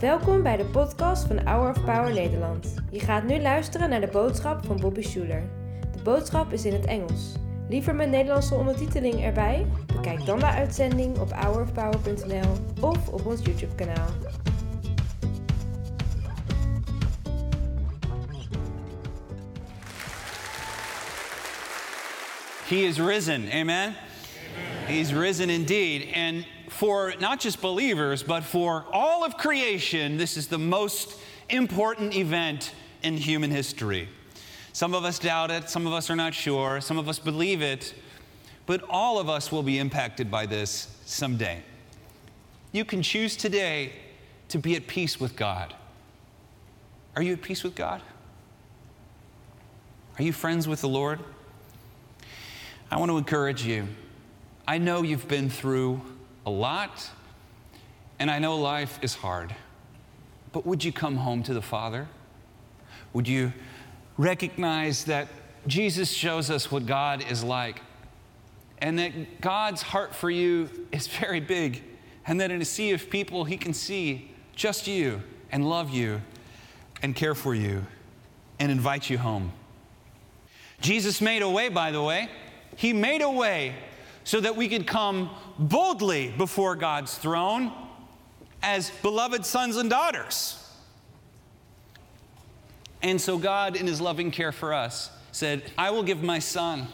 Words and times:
Welkom 0.00 0.42
bij 0.42 0.56
de 0.56 0.64
podcast 0.64 1.26
van 1.26 1.46
Hour 1.46 1.70
of 1.70 1.84
Power 1.84 2.12
Nederland. 2.12 2.74
Je 2.90 3.00
gaat 3.00 3.24
nu 3.24 3.40
luisteren 3.40 3.90
naar 3.90 4.00
de 4.00 4.06
boodschap 4.06 4.64
van 4.64 4.80
Bobby 4.80 5.02
Schuler. 5.02 5.42
De 5.92 6.02
boodschap 6.02 6.52
is 6.52 6.64
in 6.64 6.72
het 6.72 6.84
Engels. 6.84 7.32
Liever 7.68 7.94
met 7.94 8.10
Nederlandse 8.10 8.54
ondertiteling 8.54 9.24
erbij? 9.24 9.66
Bekijk 9.86 10.26
dan 10.26 10.38
de 10.38 10.46
uitzending 10.46 11.18
op 11.18 11.32
hourofpower.nl 11.32 12.52
of 12.80 13.08
op 13.08 13.26
ons 13.26 13.44
YouTube 13.44 13.74
kanaal. 13.74 14.08
He 22.66 22.76
is 22.76 22.98
risen. 22.98 23.50
Amen? 23.52 23.94
He's 24.86 25.12
risen 25.12 25.50
indeed. 25.50 26.14
And 26.14 26.44
for 26.78 27.12
not 27.18 27.40
just 27.40 27.60
believers, 27.60 28.22
but 28.22 28.44
for 28.44 28.84
all 28.92 29.24
of 29.24 29.36
creation, 29.36 30.16
this 30.16 30.36
is 30.36 30.46
the 30.46 30.58
most 30.58 31.18
important 31.48 32.14
event 32.14 32.72
in 33.02 33.16
human 33.16 33.50
history. 33.50 34.08
Some 34.72 34.94
of 34.94 35.04
us 35.04 35.18
doubt 35.18 35.50
it, 35.50 35.68
some 35.68 35.88
of 35.88 35.92
us 35.92 36.08
are 36.08 36.14
not 36.14 36.34
sure, 36.34 36.80
some 36.80 36.96
of 36.96 37.08
us 37.08 37.18
believe 37.18 37.62
it, 37.62 37.94
but 38.66 38.80
all 38.88 39.18
of 39.18 39.28
us 39.28 39.50
will 39.50 39.64
be 39.64 39.80
impacted 39.80 40.30
by 40.30 40.46
this 40.46 40.96
someday. 41.04 41.64
You 42.70 42.84
can 42.84 43.02
choose 43.02 43.34
today 43.34 43.94
to 44.46 44.58
be 44.60 44.76
at 44.76 44.86
peace 44.86 45.18
with 45.18 45.34
God. 45.34 45.74
Are 47.16 47.22
you 47.22 47.32
at 47.32 47.42
peace 47.42 47.64
with 47.64 47.74
God? 47.74 48.02
Are 50.16 50.22
you 50.22 50.32
friends 50.32 50.68
with 50.68 50.80
the 50.80 50.88
Lord? 50.88 51.18
I 52.88 52.98
want 52.98 53.10
to 53.10 53.18
encourage 53.18 53.64
you. 53.64 53.88
I 54.68 54.78
know 54.78 55.02
you've 55.02 55.26
been 55.26 55.50
through 55.50 56.02
a 56.48 56.50
lot, 56.50 57.10
and 58.18 58.30
I 58.30 58.38
know 58.38 58.56
life 58.56 58.98
is 59.02 59.14
hard. 59.14 59.54
But 60.52 60.64
would 60.64 60.82
you 60.82 60.92
come 60.92 61.16
home 61.16 61.42
to 61.42 61.52
the 61.52 61.60
Father? 61.60 62.08
Would 63.12 63.28
you 63.28 63.52
recognize 64.16 65.04
that 65.04 65.28
Jesus 65.66 66.10
shows 66.10 66.50
us 66.50 66.72
what 66.72 66.86
God 66.86 67.22
is 67.30 67.44
like, 67.44 67.82
and 68.78 68.98
that 68.98 69.42
God's 69.42 69.82
heart 69.82 70.14
for 70.14 70.30
you 70.30 70.70
is 70.90 71.06
very 71.06 71.40
big, 71.40 71.82
and 72.26 72.40
that 72.40 72.50
in 72.50 72.62
a 72.62 72.64
sea 72.64 72.92
of 72.92 73.10
people, 73.10 73.44
He 73.44 73.58
can 73.58 73.74
see 73.74 74.30
just 74.56 74.86
you 74.86 75.22
and 75.52 75.68
love 75.68 75.90
you 75.90 76.22
and 77.02 77.14
care 77.14 77.34
for 77.34 77.54
you 77.54 77.84
and 78.58 78.72
invite 78.72 79.10
you 79.10 79.18
home? 79.18 79.52
Jesus 80.80 81.20
made 81.20 81.42
a 81.42 81.50
way, 81.50 81.68
by 81.68 81.90
the 81.90 82.02
way. 82.02 82.30
He 82.74 82.94
made 82.94 83.20
a 83.20 83.30
way 83.30 83.74
so 84.28 84.40
that 84.40 84.56
we 84.56 84.68
could 84.68 84.86
come 84.86 85.30
boldly 85.58 86.28
before 86.36 86.76
God's 86.76 87.16
throne 87.16 87.72
as 88.62 88.90
beloved 89.00 89.46
sons 89.46 89.78
and 89.78 89.88
daughters. 89.88 90.62
And 93.00 93.18
so, 93.18 93.38
God, 93.38 93.74
in 93.74 93.86
His 93.86 94.02
loving 94.02 94.30
care 94.30 94.52
for 94.52 94.74
us, 94.74 95.10
said, 95.32 95.62
I 95.78 95.92
will 95.92 96.02
give 96.02 96.22
my 96.22 96.40
Son 96.40 96.88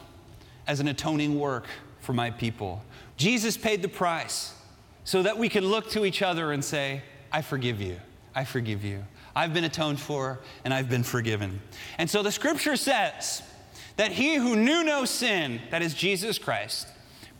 as 0.69 0.79
an 0.79 0.87
atoning 0.87 1.37
work 1.37 1.67
for 1.99 2.12
my 2.12 2.31
people. 2.31 2.85
Jesus 3.17 3.57
paid 3.57 3.83
the 3.83 3.89
price 3.89 4.55
so 5.03 5.25
that 5.25 5.37
we 5.37 5.49
can 5.49 5.65
look 5.65 5.91
to 5.91 6.05
each 6.05 6.23
other 6.23 6.53
and 6.53 6.65
say, 6.65 7.03
I 7.33 7.43
forgive 7.43 7.81
you. 7.81 7.97
I 8.33 8.45
forgive 8.45 8.85
you. 8.85 9.03
I've 9.35 9.53
been 9.53 9.65
atoned 9.65 9.99
for 9.99 10.39
and 10.65 10.73
I've 10.73 10.89
been 10.89 11.03
forgiven. 11.03 11.61
And 11.99 12.09
so 12.09 12.23
the 12.23 12.31
scripture 12.31 12.77
says 12.77 13.43
that 13.97 14.12
he 14.12 14.37
who 14.37 14.55
knew 14.55 14.85
no 14.85 15.05
sin, 15.05 15.61
that 15.73 15.83
is 15.83 15.95
Jesus 15.95 16.39
Christ, 16.39 16.87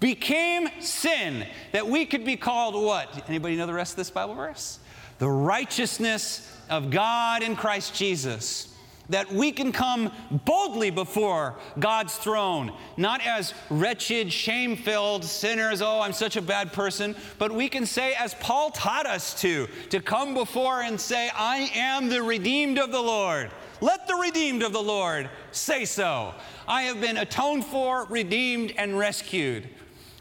became 0.01 0.69
sin 0.81 1.47
that 1.73 1.87
we 1.87 2.05
could 2.07 2.25
be 2.25 2.37
called 2.37 2.75
what? 2.75 3.25
Anybody 3.29 3.57
know 3.57 3.67
the 3.67 3.73
rest 3.75 3.93
of 3.93 3.97
this 3.97 4.11
Bible 4.11 4.35
verse? 4.35 4.79
The 5.19 5.29
righteousness 5.29 6.51
of 6.69 6.91
God 6.91 7.43
in 7.43 7.57
Christ 7.57 7.95
Jesus. 7.95 8.71
That 9.11 9.31
we 9.31 9.53
can 9.53 9.71
come 9.71 10.11
boldly 10.47 10.91
before 10.91 11.57
God's 11.79 12.17
throne, 12.17 12.73
not 12.97 13.21
as 13.27 13.53
wretched, 13.69 14.33
shame 14.33 14.77
filled 14.77 15.25
sinners, 15.25 15.83
oh, 15.83 16.01
I'm 16.01 16.15
such 16.15 16.37
a 16.37 16.43
bad 16.43 16.73
person, 16.73 17.15
but 17.39 17.53
we 17.53 17.69
can 17.69 17.85
say, 17.85 18.15
as 18.15 18.33
Paul 18.35 18.71
taught 18.71 19.05
us 19.05 19.39
to, 19.43 19.69
to 19.91 20.01
come 20.01 20.33
before 20.33 20.81
and 20.81 20.99
say, 20.99 21.31
I 21.35 21.71
am 21.75 22.09
the 22.09 22.23
redeemed 22.23 22.79
of 22.79 22.93
the 22.93 23.03
Lord. 23.03 23.51
Let 23.83 24.07
the 24.07 24.15
redeemed 24.15 24.63
of 24.63 24.73
the 24.73 24.83
Lord 24.83 25.29
say 25.51 25.85
so. 25.85 26.33
I 26.67 26.83
have 26.85 27.03
been 27.03 27.19
atoned 27.19 27.67
for, 27.67 28.07
redeemed, 28.07 28.73
and 28.79 28.99
rescued. 28.99 29.69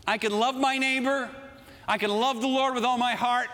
I 0.06 0.18
can 0.18 0.38
love 0.38 0.56
my 0.56 0.78
neighbor. 0.78 1.30
I 1.88 1.98
can 1.98 2.10
love 2.10 2.42
the 2.42 2.48
Lord 2.48 2.76
with 2.76 2.84
all 2.84 2.98
my 2.98 3.14
heart. 3.14 3.48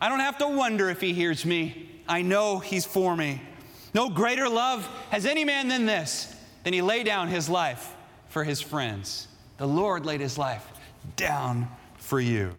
I 0.00 0.08
don't 0.08 0.20
have 0.20 0.38
to 0.38 0.48
wonder 0.48 0.90
if 0.90 1.00
He 1.00 1.12
hears 1.12 1.44
me. 1.44 1.90
I 2.08 2.22
know 2.22 2.58
He's 2.58 2.84
for 2.84 3.16
me. 3.16 3.40
No 3.94 4.10
greater 4.10 4.48
love 4.48 4.88
has 5.10 5.24
any 5.24 5.44
man 5.44 5.68
than 5.68 5.86
this, 5.86 6.34
than 6.64 6.72
He 6.72 6.82
lay 6.82 7.04
down 7.04 7.28
His 7.28 7.48
life 7.48 7.94
for 8.28 8.44
His 8.44 8.60
friends. 8.60 9.28
The 9.58 9.66
Lord 9.66 10.04
laid 10.04 10.20
His 10.20 10.36
life 10.36 10.66
down 11.16 11.68
for 11.96 12.20
you. 12.20 12.56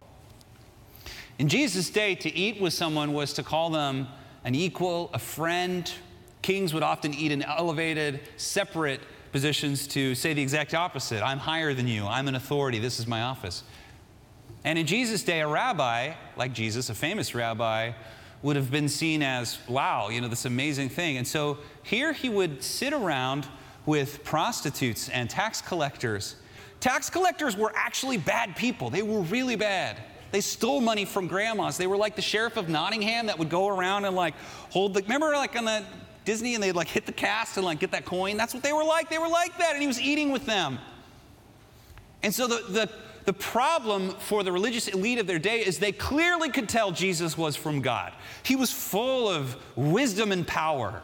In 1.38 1.50
Jesus' 1.50 1.90
day, 1.90 2.16
to 2.16 2.34
eat 2.34 2.62
with 2.62 2.74
someone 2.74 3.12
was 3.12 3.34
to 3.34 3.44
call 3.44 3.70
them 3.70 4.08
an 4.46 4.56
equal, 4.56 5.10
a 5.14 5.20
friend. 5.20 5.92
Kings 6.42 6.74
would 6.74 6.84
often 6.84 7.14
eat 7.14 7.32
in 7.32 7.42
elevated, 7.42 8.22
separate 8.38 9.02
positions 9.36 9.86
to 9.86 10.16
say 10.16 10.34
the 10.34 10.42
exact 10.42 10.74
opposite 10.74 11.22
I'm 11.22 11.40
higher 11.40 11.74
than 11.74 11.90
you, 11.90 12.06
I'm 12.08 12.30
an 12.30 12.36
authority, 12.36 12.80
this 12.80 13.02
is 13.02 13.06
my 13.06 13.24
office. 13.24 13.64
And 14.64 14.80
in 14.80 14.88
Jesus' 14.88 15.24
day, 15.24 15.42
a 15.42 15.48
rabbi, 15.48 16.14
like 16.38 16.54
Jesus, 16.54 16.90
a 16.90 16.96
famous 16.96 17.36
rabbi, 17.36 17.92
would 18.44 18.56
have 18.56 18.72
been 18.72 18.88
seen 18.88 19.22
as, 19.22 19.60
wow, 19.68 20.08
you 20.08 20.22
know, 20.22 20.30
this 20.30 20.46
amazing 20.46 20.88
thing. 20.88 21.18
And 21.18 21.28
so 21.28 21.58
here 21.84 22.14
he 22.14 22.30
would 22.30 22.64
sit 22.64 22.94
around 22.94 23.46
with 23.86 24.24
prostitutes 24.24 25.10
and 25.10 25.30
tax 25.30 25.60
collectors. 25.60 26.38
Tax 26.80 27.10
collectors 27.10 27.58
were 27.58 27.74
actually 27.76 28.18
bad 28.18 28.56
people, 28.56 28.90
they 28.90 29.02
were 29.02 29.20
really 29.20 29.58
bad. 29.58 30.02
They 30.32 30.40
stole 30.40 30.80
money 30.80 31.04
from 31.04 31.28
grandmas. 31.28 31.78
They 31.78 31.88
were 31.88 31.98
like 31.98 32.16
the 32.16 32.22
sheriff 32.22 32.56
of 32.56 32.68
Nottingham 32.68 33.26
that 33.28 33.38
would 33.38 33.50
go 33.50 33.68
around 33.68 34.06
and 34.06 34.16
like 34.16 34.34
hold 34.70 34.94
the, 34.94 35.02
remember 35.02 35.32
like 35.32 35.58
on 35.58 35.66
the 35.66 35.84
Disney 36.26 36.56
and 36.56 36.64
they'd 36.64 36.76
like 36.76 36.88
hit 36.88 37.06
the 37.06 37.12
cast 37.12 37.58
and 37.58 37.66
like 37.66 37.80
get 37.80 37.92
that 37.92 38.06
coin? 38.06 38.38
That's 38.38 38.54
what 38.54 38.64
they 38.64 38.74
were 38.74 38.84
like. 38.84 39.10
They 39.10 39.20
were 39.20 39.30
like 39.30 39.58
that. 39.60 39.74
And 39.74 39.82
he 39.82 39.88
was 39.88 40.02
eating 40.02 40.32
with 40.32 40.46
them. 40.46 40.80
And 42.24 42.34
so 42.34 42.48
the, 42.48 42.64
the, 42.72 42.90
the 43.26 43.34
problem 43.34 44.12
for 44.12 44.44
the 44.44 44.52
religious 44.52 44.88
elite 44.88 45.20
of 45.20 45.28
their 45.28 45.40
day 45.40 45.66
is 45.66 45.80
they 45.80 45.92
clearly 45.92 46.50
could 46.50 46.68
tell 46.68 46.92
Jesus 46.92 47.38
was 47.38 47.56
from 47.56 47.82
God. 47.82 48.14
He 48.44 48.56
was 48.56 48.72
full 48.72 49.30
of 49.30 49.56
wisdom 49.76 50.32
and 50.32 50.48
power. 50.48 51.02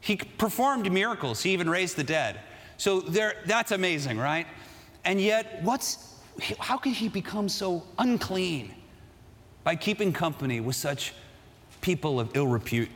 He 0.00 0.16
performed 0.16 0.90
miracles, 0.92 1.42
he 1.42 1.52
even 1.52 1.68
raised 1.68 1.96
the 1.96 2.04
dead. 2.04 2.40
So 2.76 3.00
there, 3.00 3.36
that's 3.46 3.70
amazing, 3.70 4.18
right? 4.18 4.46
And 5.04 5.20
yet, 5.20 5.62
what's, 5.62 6.14
how 6.58 6.76
could 6.76 6.92
he 6.92 7.08
become 7.08 7.48
so 7.48 7.84
unclean? 7.98 8.74
By 9.62 9.76
keeping 9.76 10.12
company 10.12 10.60
with 10.60 10.76
such 10.76 11.14
people 11.80 12.20
of 12.20 12.36
ill 12.36 12.46
repute. 12.46 12.90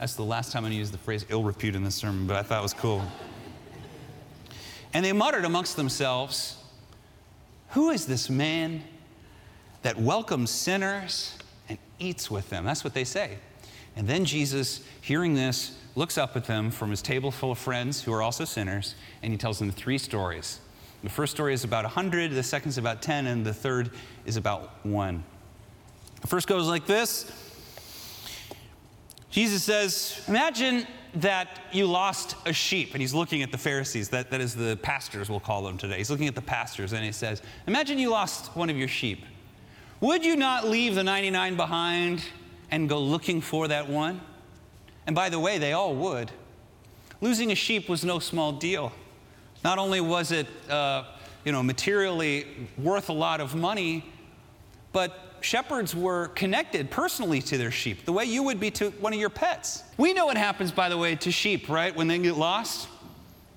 That's 0.00 0.14
the 0.14 0.22
last 0.22 0.50
time 0.50 0.64
I 0.64 0.70
used 0.70 0.94
the 0.94 0.98
phrase 0.98 1.26
ill 1.28 1.42
repute 1.42 1.74
in 1.74 1.84
this 1.84 1.94
sermon, 1.94 2.26
but 2.26 2.34
I 2.34 2.42
thought 2.42 2.60
it 2.60 2.62
was 2.62 2.72
cool. 2.72 3.02
And 4.94 5.04
they 5.04 5.12
muttered 5.12 5.44
amongst 5.44 5.76
themselves, 5.76 6.56
Who 7.72 7.90
is 7.90 8.06
this 8.06 8.30
man 8.30 8.82
that 9.82 9.98
welcomes 9.98 10.50
sinners 10.50 11.36
and 11.68 11.76
eats 11.98 12.30
with 12.30 12.48
them? 12.48 12.64
That's 12.64 12.82
what 12.82 12.94
they 12.94 13.04
say. 13.04 13.36
And 13.94 14.08
then 14.08 14.24
Jesus, 14.24 14.82
hearing 15.02 15.34
this, 15.34 15.76
looks 15.94 16.16
up 16.16 16.34
at 16.34 16.46
them 16.46 16.70
from 16.70 16.88
his 16.88 17.02
table 17.02 17.30
full 17.30 17.50
of 17.50 17.58
friends 17.58 18.02
who 18.02 18.12
are 18.14 18.22
also 18.22 18.46
sinners, 18.46 18.94
and 19.22 19.34
he 19.34 19.36
tells 19.36 19.58
them 19.58 19.70
three 19.70 19.98
stories. 19.98 20.60
The 21.02 21.10
first 21.10 21.34
story 21.34 21.52
is 21.52 21.62
about 21.62 21.84
100, 21.84 22.30
the 22.30 22.42
second 22.42 22.70
is 22.70 22.78
about 22.78 23.02
10, 23.02 23.26
and 23.26 23.44
the 23.44 23.52
third 23.52 23.90
is 24.24 24.38
about 24.38 24.82
one. 24.82 25.24
The 26.22 26.26
first 26.26 26.48
goes 26.48 26.68
like 26.68 26.86
this 26.86 27.49
Jesus 29.30 29.62
says, 29.62 30.22
Imagine 30.28 30.86
that 31.14 31.60
you 31.72 31.86
lost 31.86 32.36
a 32.46 32.52
sheep, 32.52 32.92
and 32.92 33.00
he's 33.00 33.14
looking 33.14 33.42
at 33.42 33.50
the 33.50 33.58
Pharisees, 33.58 34.08
that, 34.10 34.30
that 34.30 34.40
is 34.40 34.54
the 34.54 34.78
pastors, 34.82 35.28
we'll 35.28 35.40
call 35.40 35.62
them 35.62 35.78
today. 35.78 35.98
He's 35.98 36.10
looking 36.10 36.28
at 36.28 36.34
the 36.34 36.42
pastors, 36.42 36.92
and 36.92 37.04
he 37.04 37.12
says, 37.12 37.42
Imagine 37.66 37.98
you 37.98 38.10
lost 38.10 38.54
one 38.56 38.70
of 38.70 38.76
your 38.76 38.88
sheep. 38.88 39.24
Would 40.00 40.24
you 40.24 40.36
not 40.36 40.66
leave 40.66 40.94
the 40.94 41.04
99 41.04 41.56
behind 41.56 42.24
and 42.70 42.88
go 42.88 42.98
looking 43.00 43.40
for 43.40 43.68
that 43.68 43.88
one? 43.88 44.20
And 45.06 45.14
by 45.14 45.28
the 45.28 45.38
way, 45.38 45.58
they 45.58 45.72
all 45.72 45.94
would. 45.94 46.30
Losing 47.20 47.52
a 47.52 47.54
sheep 47.54 47.88
was 47.88 48.04
no 48.04 48.18
small 48.18 48.52
deal. 48.52 48.92
Not 49.62 49.78
only 49.78 50.00
was 50.00 50.32
it, 50.32 50.46
uh, 50.70 51.04
you 51.44 51.52
know, 51.52 51.62
materially 51.62 52.46
worth 52.78 53.10
a 53.10 53.12
lot 53.12 53.40
of 53.40 53.54
money, 53.54 54.04
but 54.92 55.29
shepherds 55.40 55.94
were 55.94 56.28
connected 56.28 56.90
personally 56.90 57.40
to 57.42 57.58
their 57.58 57.70
sheep, 57.70 58.04
the 58.04 58.12
way 58.12 58.24
you 58.24 58.42
would 58.42 58.60
be 58.60 58.70
to 58.72 58.90
one 58.92 59.12
of 59.12 59.18
your 59.18 59.30
pets. 59.30 59.84
We 59.96 60.12
know 60.12 60.26
what 60.26 60.36
happens, 60.36 60.72
by 60.72 60.88
the 60.88 60.98
way, 60.98 61.16
to 61.16 61.30
sheep, 61.30 61.68
right, 61.68 61.94
when 61.94 62.08
they 62.08 62.18
get 62.18 62.36
lost. 62.36 62.88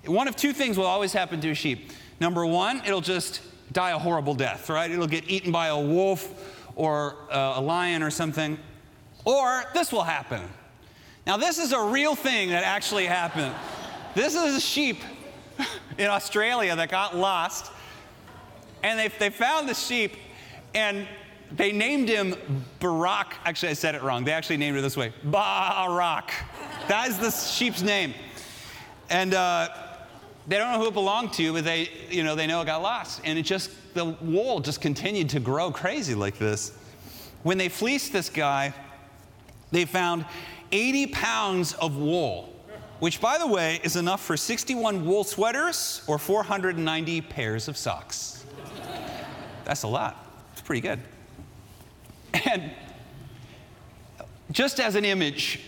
One 0.06 0.28
of 0.28 0.36
two 0.36 0.54
things 0.54 0.78
will 0.78 0.86
always 0.86 1.14
happen 1.14 1.40
to 1.42 1.52
a 1.52 1.56
sheep. 1.56 1.92
Number 2.20 2.46
one, 2.46 2.82
it'll 2.86 3.02
just 3.02 3.42
die 3.72 3.92
a 3.92 3.98
horrible 3.98 4.36
death, 4.36 4.70
right? 4.70 4.90
It'll 4.90 5.08
get 5.08 5.30
eaten 5.30 5.52
by 5.52 5.68
a 5.68 5.80
wolf 5.80 6.62
or 6.76 7.16
uh, 7.32 7.54
a 7.56 7.62
lion 7.62 8.04
or 8.04 8.10
something. 8.12 8.58
Or 9.26 9.64
this 9.74 9.92
will 9.92 10.04
happen. 10.04 10.42
Now, 11.26 11.38
this 11.38 11.58
is 11.58 11.72
a 11.72 11.82
real 11.82 12.16
thing 12.16 12.50
that 12.50 12.64
actually 12.64 13.06
happened. 13.06 13.56
This 14.16 14.36
is 14.36 14.56
a 14.56 14.60
sheep 14.60 15.02
in 15.98 16.08
Australia 16.08 16.76
that 16.76 16.90
got 16.90 17.16
lost. 17.16 17.72
And 18.84 19.00
they, 19.00 19.08
they 19.08 19.30
found 19.30 19.70
the 19.70 19.74
sheep 19.74 20.16
and 20.76 21.08
they 21.52 21.72
named 21.72 22.10
him 22.10 22.36
Barak. 22.80 23.36
Actually, 23.46 23.70
I 23.70 23.74
said 23.74 23.96
it 23.96 24.02
wrong. 24.02 24.24
They 24.24 24.32
actually 24.32 24.58
named 24.58 24.78
it 24.78 24.82
this 24.82 24.98
way 24.98 25.14
Baarack. 25.26 26.32
That 26.88 27.10
is 27.10 27.20
the 27.20 27.32
sheep's 27.32 27.82
name. 27.82 28.14
And 29.10 29.34
uh, 29.34 29.70
they 30.48 30.58
don't 30.58 30.72
know 30.72 30.80
who 30.80 30.88
it 30.88 30.94
belonged 30.94 31.34
to, 31.34 31.54
but 31.54 31.64
they, 31.64 31.90
you 32.10 32.24
know, 32.24 32.36
they 32.36 32.48
know 32.48 32.62
it 32.62 32.66
got 32.66 32.82
lost. 32.82 33.22
And 33.24 33.38
it 33.38 33.44
just, 33.44 33.72
the 33.94 34.06
wool 34.06 34.60
just 34.60 34.82
continued 34.82 35.30
to 35.30 35.40
grow 35.40 35.72
crazy 35.72 36.16
like 36.16 36.38
this. 36.38 36.74
When 37.44 37.58
they 37.58 37.70
fleeced 37.70 38.12
this 38.12 38.30
guy, 38.30 38.74
they 39.72 39.86
found 39.86 40.26
80 40.72 41.08
pounds 41.08 41.74
of 41.74 41.98
wool, 41.98 42.54
which, 43.00 43.22
by 43.22 43.38
the 43.38 43.48
way, 43.48 43.80
is 43.84 43.96
enough 43.96 44.24
for 44.24 44.36
61 44.36 45.06
wool 45.06 45.24
sweaters 45.24 46.04
or 46.08 46.18
490 46.18 47.22
pairs 47.22 47.68
of 47.68 47.78
socks. 47.78 48.46
That's 49.66 49.84
a 49.84 49.88
lot. 49.88 50.26
It's 50.52 50.62
pretty 50.62 50.82
good. 50.82 51.00
And 52.34 52.72
just 54.52 54.80
as 54.80 54.96
an 54.96 55.06
image 55.06 55.60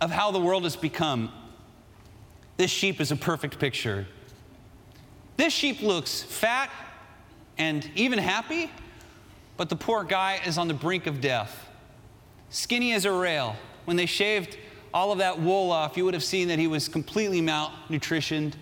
of 0.00 0.10
how 0.10 0.30
the 0.30 0.40
world 0.40 0.64
has 0.64 0.76
become, 0.76 1.32
this 2.56 2.70
sheep 2.70 3.00
is 3.00 3.10
a 3.10 3.16
perfect 3.16 3.58
picture. 3.58 4.06
This 5.36 5.52
sheep 5.52 5.80
looks 5.82 6.22
fat 6.22 6.70
and 7.56 7.88
even 7.94 8.18
happy, 8.18 8.70
but 9.56 9.68
the 9.68 9.76
poor 9.76 10.04
guy 10.04 10.40
is 10.44 10.58
on 10.58 10.68
the 10.68 10.74
brink 10.74 11.06
of 11.06 11.20
death. 11.20 11.68
Skinny 12.50 12.92
as 12.92 13.04
a 13.04 13.12
rail. 13.12 13.56
When 13.84 13.96
they 13.96 14.06
shaved 14.06 14.58
all 14.92 15.12
of 15.12 15.18
that 15.18 15.40
wool 15.40 15.70
off, 15.70 15.96
you 15.96 16.04
would 16.04 16.14
have 16.14 16.24
seen 16.24 16.48
that 16.48 16.58
he 16.58 16.66
was 16.66 16.88
completely 16.88 17.40
malnutritioned. 17.40 18.54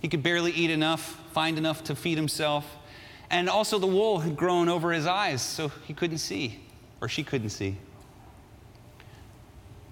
He 0.00 0.08
could 0.08 0.22
barely 0.22 0.52
eat 0.52 0.70
enough, 0.70 1.20
find 1.32 1.58
enough 1.58 1.84
to 1.84 1.94
feed 1.94 2.16
himself. 2.16 2.76
And 3.30 3.48
also, 3.48 3.78
the 3.78 3.86
wool 3.86 4.20
had 4.20 4.36
grown 4.36 4.68
over 4.68 4.92
his 4.92 5.06
eyes, 5.06 5.42
so 5.42 5.68
he 5.86 5.94
couldn't 5.94 6.18
see 6.18 6.60
or 7.02 7.08
she 7.08 7.24
couldn't 7.24 7.50
see. 7.50 7.76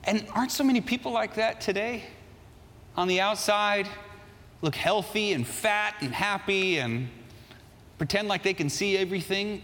And 0.04 0.24
aren't 0.34 0.52
so 0.52 0.64
many 0.64 0.80
people 0.80 1.12
like 1.12 1.34
that 1.34 1.60
today? 1.60 2.04
On 2.96 3.08
the 3.08 3.20
outside, 3.20 3.88
look 4.62 4.76
healthy 4.76 5.32
and 5.32 5.46
fat 5.46 5.96
and 6.00 6.14
happy 6.14 6.78
and 6.78 7.08
pretend 7.98 8.28
like 8.28 8.42
they 8.42 8.54
can 8.54 8.70
see 8.70 8.96
everything, 8.96 9.62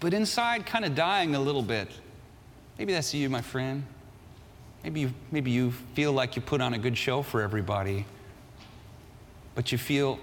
but 0.00 0.14
inside, 0.14 0.66
kind 0.66 0.84
of 0.84 0.94
dying 0.94 1.34
a 1.34 1.40
little 1.40 1.62
bit. 1.62 1.88
Maybe 2.78 2.92
that's 2.92 3.14
you, 3.14 3.28
my 3.30 3.42
friend. 3.42 3.84
Maybe 4.82 5.00
you, 5.00 5.14
maybe 5.30 5.50
you 5.50 5.72
feel 5.94 6.12
like 6.12 6.36
you 6.36 6.42
put 6.42 6.60
on 6.60 6.74
a 6.74 6.78
good 6.78 6.96
show 6.96 7.22
for 7.22 7.42
everybody, 7.42 8.06
but 9.54 9.72
you 9.72 9.78
feel 9.78 10.18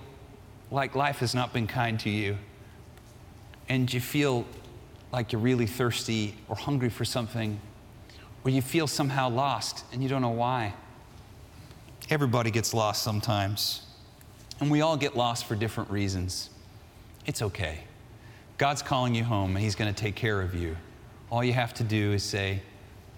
like 0.72 0.96
life 0.96 1.20
has 1.20 1.36
not 1.36 1.54
been 1.54 1.68
kind 1.68 2.00
to 2.02 2.10
you. 2.10 2.38
And 3.70 3.92
you 3.92 4.02
feel 4.02 4.46
like 5.13 5.31
you're 5.31 5.39
really 5.39 5.68
thirsty 5.68 6.33
or 6.50 6.56
hungry 6.56 6.89
for 6.89 7.06
something, 7.06 7.60
or 8.44 8.50
you 8.50 8.62
feel 8.62 8.88
somehow 8.88 9.30
lost 9.30 9.86
and 9.94 10.01
you 10.01 10.10
don't 10.10 10.24
know 10.24 10.30
why. 10.30 10.74
Everybody 12.10 12.51
gets 12.51 12.74
lost 12.74 13.04
sometimes, 13.04 13.83
and 14.60 14.69
we 14.69 14.81
all 14.81 14.98
get 14.98 15.15
lost 15.15 15.45
for 15.45 15.56
different 15.56 15.89
reasons. 15.92 16.50
It's 17.27 17.42
okay. 17.42 17.81
God's 18.57 18.81
calling 18.81 19.15
you 19.15 19.24
home, 19.24 19.56
and 19.56 19.63
He's 19.63 19.75
going 19.75 19.94
to 19.94 20.00
take 20.00 20.15
care 20.15 20.42
of 20.42 20.56
you. 20.56 20.75
All 21.30 21.44
you 21.44 21.54
have 21.54 21.74
to 21.75 21.83
do 21.83 22.12
is 22.12 22.24
say, 22.24 22.62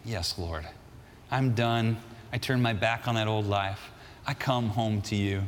Yes, 0.03 0.37
Lord, 0.37 0.67
I'm 1.31 1.55
done. 1.55 1.97
I 2.31 2.37
turn 2.37 2.61
my 2.61 2.73
back 2.73 3.07
on 3.07 3.15
that 3.15 3.27
old 3.27 3.47
life. 3.47 3.89
I 4.27 4.33
come 4.33 4.69
home 4.69 5.01
to 5.03 5.15
you. 5.15 5.43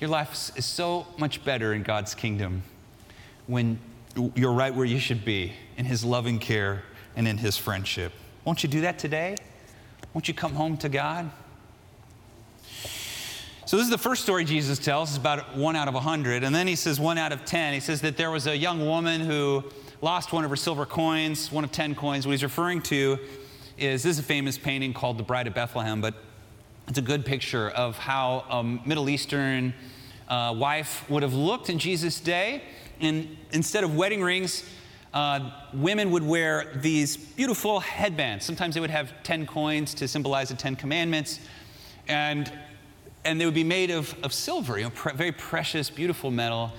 Your 0.00 0.10
life 0.10 0.50
is 0.56 0.66
so 0.66 1.06
much 1.16 1.44
better 1.44 1.72
in 1.72 1.82
God's 1.82 2.14
kingdom 2.14 2.62
when 3.46 3.78
you're 4.34 4.52
right 4.52 4.74
where 4.74 4.86
you 4.86 4.98
should 4.98 5.24
be 5.24 5.52
in 5.76 5.84
His 5.84 6.04
loving 6.04 6.38
care 6.38 6.82
and 7.16 7.26
in 7.26 7.38
His 7.38 7.56
friendship. 7.56 8.12
Won't 8.44 8.62
you 8.62 8.68
do 8.68 8.82
that 8.82 8.98
today? 8.98 9.36
Won't 10.14 10.28
you 10.28 10.34
come 10.34 10.54
home 10.54 10.76
to 10.78 10.88
God? 10.88 11.30
So, 13.64 13.76
this 13.78 13.84
is 13.84 13.90
the 13.90 13.98
first 13.98 14.22
story 14.22 14.44
Jesus 14.44 14.78
tells. 14.78 15.10
It's 15.10 15.18
about 15.18 15.56
one 15.56 15.76
out 15.76 15.88
of 15.88 15.94
a 15.94 16.00
hundred. 16.00 16.44
And 16.44 16.54
then 16.54 16.66
he 16.66 16.76
says 16.76 17.00
one 17.00 17.16
out 17.16 17.32
of 17.32 17.44
ten. 17.44 17.72
He 17.72 17.80
says 17.80 18.02
that 18.02 18.16
there 18.16 18.30
was 18.30 18.46
a 18.46 18.56
young 18.56 18.86
woman 18.86 19.20
who 19.20 19.64
lost 20.02 20.32
one 20.32 20.44
of 20.44 20.50
her 20.50 20.56
silver 20.56 20.84
coins, 20.84 21.50
one 21.50 21.64
of 21.64 21.72
ten 21.72 21.94
coins. 21.94 22.26
What 22.26 22.32
he's 22.32 22.42
referring 22.42 22.82
to 22.82 23.18
is 23.78 24.02
this 24.02 24.12
is 24.12 24.18
a 24.18 24.22
famous 24.22 24.58
painting 24.58 24.92
called 24.92 25.16
The 25.16 25.22
Bride 25.22 25.46
of 25.46 25.54
Bethlehem, 25.54 26.02
but 26.02 26.14
it's 26.88 26.98
a 26.98 27.02
good 27.02 27.24
picture 27.24 27.70
of 27.70 27.96
how 27.96 28.44
a 28.50 28.62
Middle 28.62 29.08
Eastern 29.08 29.72
uh, 30.28 30.54
wife 30.56 31.08
would 31.08 31.22
have 31.22 31.32
looked 31.32 31.70
in 31.70 31.78
Jesus' 31.78 32.20
day 32.20 32.62
and 33.02 33.36
instead 33.52 33.84
of 33.84 33.96
wedding 33.96 34.22
rings, 34.22 34.64
uh, 35.12 35.50
women 35.74 36.10
would 36.10 36.22
wear 36.22 36.72
these 36.76 37.16
beautiful 37.16 37.80
headbands. 37.80 38.44
Sometimes 38.44 38.74
they 38.74 38.80
would 38.80 38.90
have 38.90 39.12
10 39.24 39.46
coins 39.46 39.92
to 39.94 40.08
symbolize 40.08 40.48
the 40.48 40.54
10 40.54 40.76
commandments. 40.76 41.40
And, 42.08 42.50
and 43.24 43.40
they 43.40 43.44
would 43.44 43.54
be 43.54 43.64
made 43.64 43.90
of, 43.90 44.14
of 44.22 44.32
silver, 44.32 44.78
you 44.78 44.84
know, 44.84 44.90
pre- 44.90 45.12
very 45.12 45.32
precious, 45.32 45.90
beautiful 45.90 46.30
metal. 46.30 46.72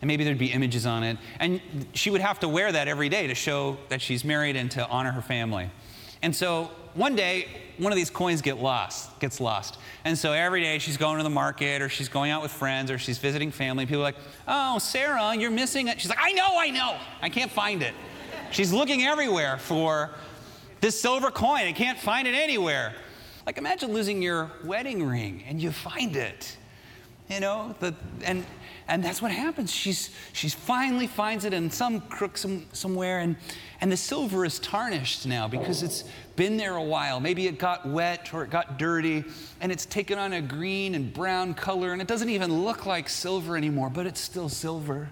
And 0.00 0.08
maybe 0.08 0.22
there'd 0.22 0.38
be 0.38 0.52
images 0.52 0.86
on 0.86 1.02
it. 1.02 1.18
And 1.40 1.60
she 1.94 2.10
would 2.10 2.20
have 2.20 2.38
to 2.40 2.48
wear 2.48 2.70
that 2.70 2.86
every 2.86 3.08
day 3.08 3.26
to 3.26 3.34
show 3.34 3.76
that 3.88 4.00
she's 4.00 4.24
married 4.24 4.56
and 4.56 4.70
to 4.72 4.86
honor 4.88 5.10
her 5.10 5.22
family. 5.22 5.70
And 6.22 6.34
so 6.34 6.70
one 6.94 7.16
day, 7.16 7.46
one 7.78 7.92
of 7.92 7.96
these 7.96 8.10
coins 8.10 8.42
get 8.42 8.58
lost, 8.58 9.18
gets 9.20 9.40
lost. 9.40 9.78
And 10.04 10.18
so 10.18 10.32
every 10.32 10.60
day 10.60 10.78
she's 10.78 10.96
going 10.96 11.18
to 11.18 11.22
the 11.22 11.30
market 11.30 11.80
or 11.82 11.88
she's 11.88 12.08
going 12.08 12.30
out 12.30 12.42
with 12.42 12.50
friends 12.50 12.90
or 12.90 12.98
she's 12.98 13.18
visiting 13.18 13.50
family. 13.50 13.86
People 13.86 14.00
are 14.00 14.04
like, 14.04 14.16
oh, 14.46 14.78
Sarah, 14.78 15.34
you're 15.36 15.50
missing 15.50 15.88
it. 15.88 16.00
She's 16.00 16.10
like, 16.10 16.18
I 16.20 16.32
know, 16.32 16.58
I 16.58 16.70
know. 16.70 16.96
I 17.22 17.28
can't 17.28 17.50
find 17.50 17.82
it. 17.82 17.94
She's 18.50 18.72
looking 18.72 19.04
everywhere 19.04 19.58
for 19.58 20.10
this 20.80 21.00
silver 21.00 21.30
coin. 21.30 21.60
I 21.60 21.72
can't 21.72 21.98
find 21.98 22.26
it 22.26 22.34
anywhere. 22.34 22.94
Like 23.46 23.58
imagine 23.58 23.92
losing 23.92 24.20
your 24.20 24.50
wedding 24.64 25.06
ring 25.06 25.44
and 25.46 25.62
you 25.62 25.70
find 25.70 26.16
it. 26.16 26.56
You 27.28 27.38
know, 27.38 27.74
the, 27.78 27.94
and 28.24 28.44
and 28.90 29.04
that's 29.04 29.22
what 29.22 29.30
happens. 29.30 29.72
She's, 29.72 30.10
she's 30.32 30.52
finally 30.52 31.06
finds 31.06 31.44
it 31.44 31.54
in 31.54 31.70
some 31.70 32.00
crook 32.00 32.36
some, 32.36 32.66
somewhere, 32.72 33.20
and, 33.20 33.36
and 33.80 33.90
the 33.90 33.96
silver 33.96 34.44
is 34.44 34.58
tarnished 34.58 35.26
now 35.26 35.46
because 35.46 35.84
it's 35.84 36.04
been 36.34 36.56
there 36.56 36.74
a 36.74 36.82
while. 36.82 37.20
Maybe 37.20 37.46
it 37.46 37.56
got 37.56 37.86
wet 37.86 38.34
or 38.34 38.42
it 38.42 38.50
got 38.50 38.80
dirty, 38.80 39.24
and 39.60 39.70
it's 39.70 39.86
taken 39.86 40.18
on 40.18 40.32
a 40.32 40.42
green 40.42 40.96
and 40.96 41.14
brown 41.14 41.54
color, 41.54 41.92
and 41.92 42.02
it 42.02 42.08
doesn't 42.08 42.30
even 42.30 42.64
look 42.64 42.84
like 42.84 43.08
silver 43.08 43.56
anymore, 43.56 43.90
but 43.90 44.06
it's 44.06 44.20
still 44.20 44.48
silver. 44.48 45.08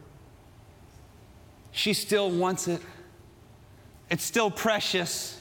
She 1.70 1.92
still 1.92 2.30
wants 2.30 2.66
it, 2.66 2.82
it's 4.10 4.24
still 4.24 4.50
precious. 4.50 5.40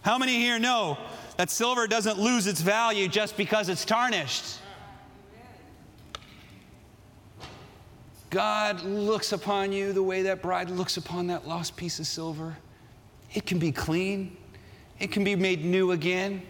How 0.00 0.16
many 0.16 0.38
here 0.38 0.58
know 0.58 0.96
that 1.36 1.50
silver 1.50 1.86
doesn't 1.86 2.18
lose 2.18 2.46
its 2.46 2.62
value 2.62 3.08
just 3.08 3.36
because 3.36 3.68
it's 3.68 3.84
tarnished? 3.84 4.56
God 8.30 8.82
looks 8.82 9.32
upon 9.32 9.72
you 9.72 9.92
the 9.92 10.02
way 10.02 10.22
that 10.22 10.40
bride 10.40 10.70
looks 10.70 10.96
upon 10.96 11.26
that 11.26 11.46
lost 11.46 11.76
piece 11.76 11.98
of 11.98 12.06
silver. 12.06 12.56
It 13.34 13.44
can 13.44 13.58
be 13.58 13.72
clean, 13.72 14.36
it 14.98 15.10
can 15.10 15.24
be 15.24 15.36
made 15.36 15.64
new 15.64 15.92
again. 15.92 16.42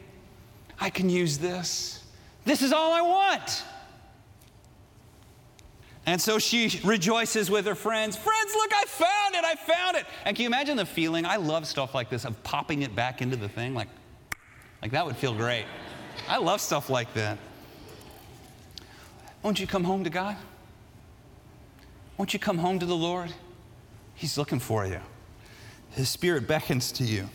I 0.78 0.88
can 0.88 1.10
use 1.10 1.36
this. 1.36 2.04
This 2.44 2.62
is 2.62 2.72
all 2.72 2.92
I 2.92 3.02
want. 3.02 3.64
And 6.06 6.20
so 6.20 6.38
she 6.38 6.80
rejoices 6.82 7.50
with 7.50 7.66
her 7.66 7.74
friends. 7.74 8.16
Friends, 8.16 8.54
look, 8.54 8.72
I 8.74 8.84
found 8.86 9.34
it, 9.34 9.44
I 9.44 9.54
found 9.54 9.96
it. 9.96 10.06
And 10.24 10.34
can 10.34 10.44
you 10.44 10.48
imagine 10.48 10.76
the 10.76 10.86
feeling? 10.86 11.26
I 11.26 11.36
love 11.36 11.66
stuff 11.66 11.94
like 11.94 12.08
this 12.08 12.24
of 12.24 12.42
popping 12.42 12.82
it 12.82 12.94
back 12.96 13.20
into 13.20 13.36
the 13.36 13.48
thing. 13.48 13.74
Like, 13.74 13.88
like 14.80 14.92
that 14.92 15.04
would 15.04 15.16
feel 15.16 15.34
great. 15.34 15.66
I 16.28 16.38
love 16.38 16.60
stuff 16.60 16.88
like 16.88 17.12
that. 17.14 17.38
Won't 19.42 19.60
you 19.60 19.66
come 19.66 19.84
home 19.84 20.04
to 20.04 20.10
God? 20.10 20.36
Won't 22.20 22.34
you 22.34 22.38
come 22.38 22.58
home 22.58 22.78
to 22.78 22.84
the 22.84 22.94
Lord? 22.94 23.32
He's 24.14 24.36
looking 24.36 24.58
for 24.58 24.84
you. 24.84 25.00
His 25.92 26.10
Spirit 26.10 26.46
beckons 26.46 26.92
to 26.92 27.02
you. 27.02 27.30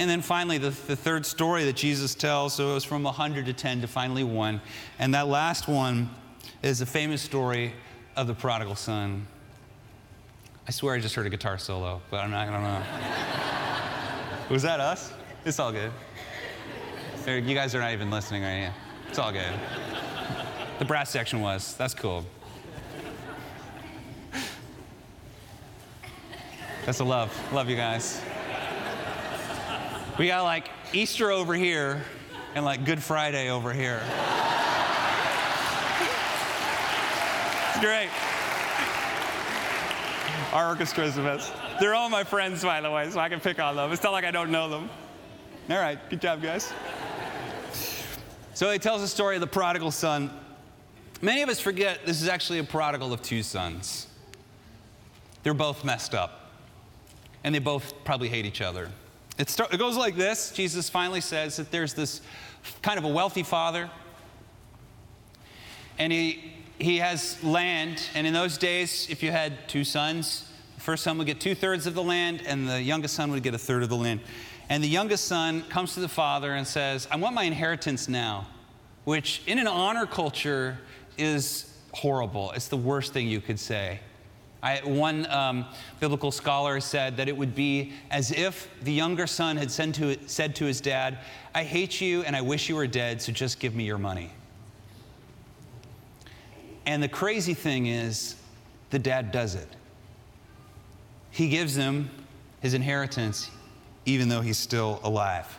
And 0.00 0.10
then 0.10 0.22
finally, 0.22 0.58
the, 0.58 0.70
the 0.70 0.96
third 0.96 1.24
story 1.24 1.62
that 1.66 1.76
Jesus 1.76 2.16
tells, 2.16 2.54
so 2.54 2.72
it 2.72 2.74
was 2.74 2.82
from 2.82 3.04
100 3.04 3.46
to 3.46 3.52
10 3.52 3.82
to 3.82 3.86
finally 3.86 4.24
1. 4.24 4.60
And 4.98 5.14
that 5.14 5.28
last 5.28 5.68
one 5.68 6.10
is 6.64 6.80
a 6.80 6.86
famous 6.86 7.22
story 7.22 7.74
of 8.16 8.26
the 8.26 8.34
prodigal 8.34 8.74
son. 8.74 9.24
I 10.66 10.72
swear 10.72 10.96
I 10.96 10.98
just 10.98 11.14
heard 11.14 11.26
a 11.26 11.30
guitar 11.30 11.56
solo, 11.56 12.02
but 12.10 12.24
I'm 12.24 12.32
not, 12.32 12.48
I 12.48 12.50
don't 12.50 14.48
know. 14.48 14.48
was 14.52 14.64
that 14.64 14.80
us? 14.80 15.12
It's 15.44 15.60
all 15.60 15.70
good. 15.70 15.92
You 17.24 17.54
guys 17.54 17.72
are 17.76 17.80
not 17.80 17.92
even 17.92 18.10
listening 18.10 18.42
right 18.42 18.62
now. 18.62 18.74
It's 19.08 19.20
all 19.20 19.30
good. 19.30 19.54
The 20.80 20.84
brass 20.84 21.08
section 21.10 21.40
was. 21.40 21.76
That's 21.76 21.94
cool. 21.94 22.24
That's 26.86 27.00
a 27.00 27.04
love. 27.04 27.32
Love 27.52 27.70
you 27.70 27.76
guys. 27.76 28.20
We 30.18 30.26
got 30.26 30.44
like 30.44 30.68
Easter 30.92 31.30
over 31.30 31.54
here 31.54 32.02
and 32.54 32.64
like 32.64 32.84
Good 32.84 33.02
Friday 33.02 33.48
over 33.50 33.72
here. 33.72 34.02
it's 37.70 37.80
great. 37.80 38.10
Our 40.52 40.68
orchestra 40.68 41.04
is 41.04 41.14
the 41.16 41.22
best. 41.22 41.52
They're 41.80 41.94
all 41.94 42.10
my 42.10 42.22
friends, 42.22 42.62
by 42.62 42.80
the 42.80 42.90
way, 42.90 43.10
so 43.10 43.18
I 43.18 43.28
can 43.28 43.40
pick 43.40 43.58
on 43.58 43.76
them. 43.76 43.90
It's 43.90 44.02
not 44.02 44.12
like 44.12 44.24
I 44.24 44.30
don't 44.30 44.50
know 44.50 44.68
them. 44.68 44.90
All 45.70 45.78
right, 45.78 45.98
good 46.10 46.20
job, 46.20 46.42
guys. 46.42 46.72
So 48.52 48.70
he 48.70 48.78
tells 48.78 49.00
the 49.00 49.08
story 49.08 49.34
of 49.34 49.40
the 49.40 49.46
prodigal 49.46 49.90
son. 49.90 50.30
Many 51.22 51.42
of 51.42 51.48
us 51.48 51.58
forget 51.58 52.04
this 52.04 52.20
is 52.20 52.28
actually 52.28 52.58
a 52.60 52.64
prodigal 52.64 53.12
of 53.12 53.22
two 53.22 53.42
sons. 53.42 54.06
They're 55.42 55.54
both 55.54 55.82
messed 55.84 56.14
up, 56.14 56.43
and 57.44 57.54
they 57.54 57.60
both 57.60 57.92
probably 58.04 58.28
hate 58.28 58.46
each 58.46 58.60
other. 58.60 58.90
It, 59.38 59.50
start, 59.50 59.72
it 59.72 59.78
goes 59.78 59.96
like 59.96 60.16
this 60.16 60.50
Jesus 60.50 60.88
finally 60.88 61.20
says 61.20 61.56
that 61.58 61.70
there's 61.70 61.94
this 61.94 62.22
kind 62.82 62.98
of 62.98 63.04
a 63.04 63.08
wealthy 63.08 63.42
father, 63.42 63.90
and 65.98 66.12
he, 66.12 66.54
he 66.78 66.98
has 66.98 67.42
land. 67.44 68.02
And 68.14 68.26
in 68.26 68.32
those 68.32 68.58
days, 68.58 69.08
if 69.10 69.22
you 69.22 69.30
had 69.30 69.68
two 69.68 69.84
sons, 69.84 70.50
the 70.74 70.80
first 70.80 71.04
son 71.04 71.18
would 71.18 71.26
get 71.26 71.40
two 71.40 71.54
thirds 71.54 71.86
of 71.86 71.94
the 71.94 72.02
land, 72.02 72.42
and 72.46 72.68
the 72.68 72.82
youngest 72.82 73.14
son 73.14 73.30
would 73.30 73.42
get 73.42 73.54
a 73.54 73.58
third 73.58 73.82
of 73.82 73.88
the 73.88 73.96
land. 73.96 74.20
And 74.70 74.82
the 74.82 74.88
youngest 74.88 75.26
son 75.26 75.62
comes 75.68 75.94
to 75.94 76.00
the 76.00 76.08
father 76.08 76.54
and 76.54 76.66
says, 76.66 77.06
I 77.10 77.16
want 77.16 77.34
my 77.34 77.44
inheritance 77.44 78.08
now, 78.08 78.46
which 79.04 79.42
in 79.46 79.58
an 79.58 79.66
honor 79.66 80.06
culture 80.06 80.78
is 81.18 81.70
horrible. 81.92 82.50
It's 82.52 82.68
the 82.68 82.76
worst 82.76 83.12
thing 83.12 83.28
you 83.28 83.40
could 83.40 83.60
say. 83.60 84.00
I, 84.64 84.78
one 84.78 85.30
um, 85.30 85.66
biblical 86.00 86.32
scholar 86.32 86.80
said 86.80 87.18
that 87.18 87.28
it 87.28 87.36
would 87.36 87.54
be 87.54 87.92
as 88.10 88.32
if 88.32 88.70
the 88.82 88.92
younger 88.92 89.26
son 89.26 89.58
had 89.58 89.70
said 89.70 89.92
to, 89.96 90.16
said 90.26 90.56
to 90.56 90.64
his 90.64 90.80
dad, 90.80 91.18
I 91.54 91.64
hate 91.64 92.00
you 92.00 92.22
and 92.22 92.34
I 92.34 92.40
wish 92.40 92.70
you 92.70 92.76
were 92.76 92.86
dead, 92.86 93.20
so 93.20 93.30
just 93.30 93.60
give 93.60 93.74
me 93.74 93.84
your 93.84 93.98
money. 93.98 94.32
And 96.86 97.02
the 97.02 97.08
crazy 97.08 97.52
thing 97.52 97.86
is, 97.86 98.36
the 98.88 98.98
dad 98.98 99.32
does 99.32 99.54
it. 99.54 99.68
He 101.30 101.50
gives 101.50 101.76
him 101.76 102.08
his 102.60 102.72
inheritance, 102.72 103.50
even 104.06 104.30
though 104.30 104.40
he's 104.40 104.58
still 104.58 104.98
alive. 105.02 105.58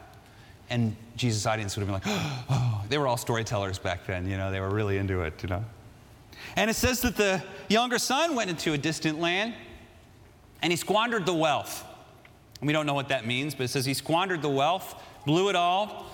And 0.71 0.95
Jesus' 1.15 1.45
audience 1.45 1.77
would 1.77 1.88
have 1.88 2.03
been 2.03 2.12
like, 2.12 2.21
oh, 2.50 2.83
they 2.89 2.97
were 2.97 3.05
all 3.05 3.17
storytellers 3.17 3.77
back 3.77 4.07
then, 4.07 4.27
you 4.27 4.38
know, 4.38 4.50
they 4.50 4.59
were 4.59 4.71
really 4.71 4.97
into 4.97 5.21
it, 5.21 5.43
you 5.43 5.50
know. 5.50 5.63
And 6.55 6.69
it 6.69 6.75
says 6.75 7.01
that 7.01 7.15
the 7.15 7.43
younger 7.69 7.97
son 7.99 8.35
went 8.35 8.49
into 8.49 8.73
a 8.73 8.77
distant 8.77 9.19
land 9.19 9.53
and 10.61 10.71
he 10.71 10.77
squandered 10.77 11.25
the 11.25 11.33
wealth. 11.33 11.83
We 12.61 12.73
don't 12.73 12.85
know 12.85 12.93
what 12.93 13.09
that 13.09 13.25
means, 13.25 13.53
but 13.53 13.63
it 13.63 13.67
says 13.67 13.85
he 13.85 13.93
squandered 13.93 14.41
the 14.41 14.49
wealth, 14.49 15.01
blew 15.25 15.49
it 15.49 15.55
all. 15.55 16.07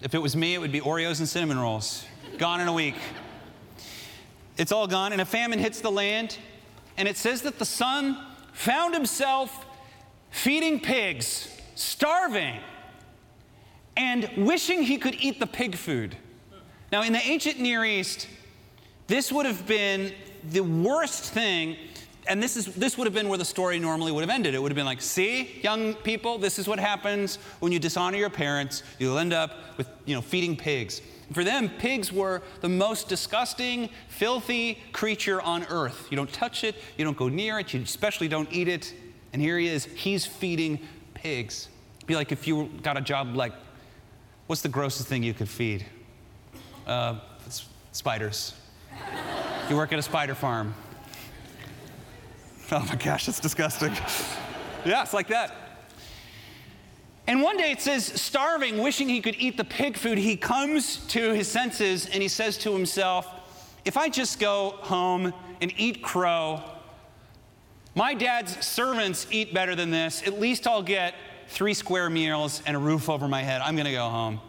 If 0.00 0.14
it 0.14 0.18
was 0.18 0.36
me, 0.36 0.54
it 0.54 0.58
would 0.58 0.72
be 0.72 0.80
Oreos 0.80 1.18
and 1.18 1.28
cinnamon 1.28 1.58
rolls. 1.58 2.04
Gone 2.38 2.60
in 2.60 2.68
a 2.68 2.72
week. 2.72 2.94
It's 4.56 4.72
all 4.72 4.86
gone, 4.86 5.12
and 5.12 5.20
a 5.20 5.24
famine 5.24 5.58
hits 5.58 5.80
the 5.80 5.90
land. 5.90 6.38
And 6.96 7.08
it 7.08 7.16
says 7.16 7.42
that 7.42 7.58
the 7.58 7.64
son 7.64 8.18
found 8.52 8.94
himself 8.94 9.66
feeding 10.30 10.80
pigs, 10.80 11.48
starving, 11.74 12.60
and 13.96 14.30
wishing 14.36 14.82
he 14.82 14.98
could 14.98 15.14
eat 15.16 15.40
the 15.40 15.46
pig 15.46 15.76
food. 15.76 16.16
Now, 16.90 17.02
in 17.02 17.12
the 17.12 17.22
ancient 17.22 17.58
Near 17.58 17.84
East, 17.84 18.28
this 19.06 19.32
would 19.32 19.46
have 19.46 19.66
been 19.66 20.12
the 20.50 20.60
worst 20.60 21.24
thing 21.32 21.76
and 22.28 22.42
this 22.42 22.56
is 22.56 22.66
this 22.66 22.96
would 22.96 23.06
have 23.06 23.14
been 23.14 23.28
where 23.28 23.38
the 23.38 23.44
story 23.44 23.78
normally 23.78 24.12
would 24.12 24.20
have 24.20 24.30
ended. 24.30 24.54
It 24.54 24.62
would 24.62 24.70
have 24.70 24.76
been 24.76 24.86
like, 24.86 25.02
see, 25.02 25.60
young 25.62 25.94
people, 25.94 26.38
this 26.38 26.58
is 26.58 26.68
what 26.68 26.78
happens 26.78 27.36
when 27.60 27.72
you 27.72 27.78
dishonor 27.78 28.16
your 28.16 28.30
parents. 28.30 28.82
You'll 28.98 29.18
end 29.18 29.32
up 29.32 29.76
with, 29.76 29.88
you 30.04 30.14
know, 30.14 30.20
feeding 30.20 30.56
pigs. 30.56 31.02
For 31.32 31.44
them, 31.44 31.68
pigs 31.68 32.12
were 32.12 32.42
the 32.60 32.68
most 32.68 33.08
disgusting, 33.08 33.88
filthy 34.08 34.78
creature 34.92 35.40
on 35.40 35.64
earth. 35.64 36.08
You 36.10 36.16
don't 36.16 36.32
touch 36.32 36.62
it, 36.62 36.76
you 36.96 37.04
don't 37.04 37.16
go 37.16 37.28
near 37.28 37.58
it, 37.58 37.72
you 37.72 37.80
especially 37.80 38.28
don't 38.28 38.52
eat 38.52 38.68
it. 38.68 38.94
And 39.32 39.40
here 39.40 39.58
he 39.58 39.66
is, 39.66 39.86
he's 39.86 40.26
feeding 40.26 40.78
pigs. 41.14 41.68
It'd 41.96 42.06
be 42.06 42.14
like 42.14 42.32
if 42.32 42.46
you 42.46 42.70
got 42.82 42.96
a 42.96 43.00
job 43.00 43.34
like, 43.34 43.54
what's 44.46 44.62
the 44.62 44.68
grossest 44.68 45.08
thing 45.08 45.22
you 45.22 45.32
could 45.32 45.48
feed? 45.48 45.86
Uh, 46.86 47.18
spiders. 47.92 48.54
You 49.68 49.76
work 49.76 49.92
at 49.92 49.98
a 49.98 50.02
spider 50.02 50.34
farm. 50.34 50.74
Oh 52.70 52.84
my 52.88 52.96
gosh, 52.96 53.26
that's 53.26 53.40
disgusting. 53.40 53.92
yeah, 54.84 55.02
it's 55.02 55.12
like 55.12 55.28
that. 55.28 55.54
And 57.26 57.42
one 57.42 57.56
day 57.56 57.70
it 57.70 57.80
says, 57.80 58.04
starving, 58.04 58.78
wishing 58.78 59.08
he 59.08 59.20
could 59.20 59.36
eat 59.36 59.56
the 59.56 59.64
pig 59.64 59.96
food, 59.96 60.18
he 60.18 60.36
comes 60.36 60.96
to 61.08 61.32
his 61.32 61.48
senses 61.48 62.06
and 62.06 62.22
he 62.22 62.28
says 62.28 62.58
to 62.58 62.72
himself, 62.72 63.28
if 63.84 63.96
I 63.96 64.08
just 64.08 64.40
go 64.40 64.70
home 64.80 65.32
and 65.60 65.72
eat 65.76 66.02
crow, 66.02 66.62
my 67.94 68.14
dad's 68.14 68.64
servants 68.64 69.26
eat 69.30 69.52
better 69.52 69.74
than 69.74 69.90
this. 69.90 70.22
At 70.26 70.40
least 70.40 70.66
I'll 70.66 70.82
get 70.82 71.14
three 71.48 71.74
square 71.74 72.08
meals 72.08 72.62
and 72.66 72.76
a 72.76 72.80
roof 72.80 73.10
over 73.10 73.28
my 73.28 73.42
head. 73.42 73.60
I'm 73.60 73.76
going 73.76 73.86
to 73.86 73.92
go 73.92 74.08
home. 74.08 74.40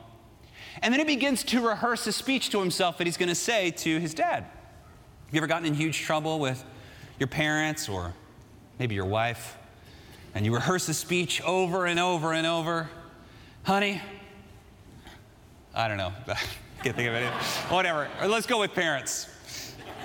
And 0.81 0.93
then 0.93 0.99
he 0.99 1.05
begins 1.05 1.43
to 1.45 1.61
rehearse 1.61 2.07
a 2.07 2.11
speech 2.11 2.49
to 2.49 2.59
himself 2.59 2.97
that 2.97 3.07
he's 3.07 3.17
going 3.17 3.29
to 3.29 3.35
say 3.35 3.71
to 3.71 3.99
his 3.99 4.13
dad. 4.13 4.43
Have 4.43 5.33
you 5.33 5.37
ever 5.37 5.47
gotten 5.47 5.65
in 5.65 5.73
huge 5.73 5.99
trouble 5.99 6.39
with 6.39 6.63
your 7.19 7.27
parents 7.27 7.87
or 7.87 8.13
maybe 8.79 8.95
your 8.95 9.05
wife? 9.05 9.57
And 10.35 10.45
you 10.45 10.53
rehearse 10.53 10.89
a 10.89 10.93
speech 10.93 11.41
over 11.43 11.85
and 11.85 11.99
over 11.99 12.33
and 12.33 12.47
over. 12.47 12.89
Honey, 13.63 14.01
I 15.75 15.87
don't 15.87 15.97
know. 15.97 16.11
Can't 16.83 16.95
think 16.95 17.07
of 17.07 17.15
it. 17.15 17.31
Whatever. 17.71 18.09
Or 18.21 18.27
let's 18.27 18.45
go 18.45 18.59
with 18.59 18.73
parents. 18.73 19.29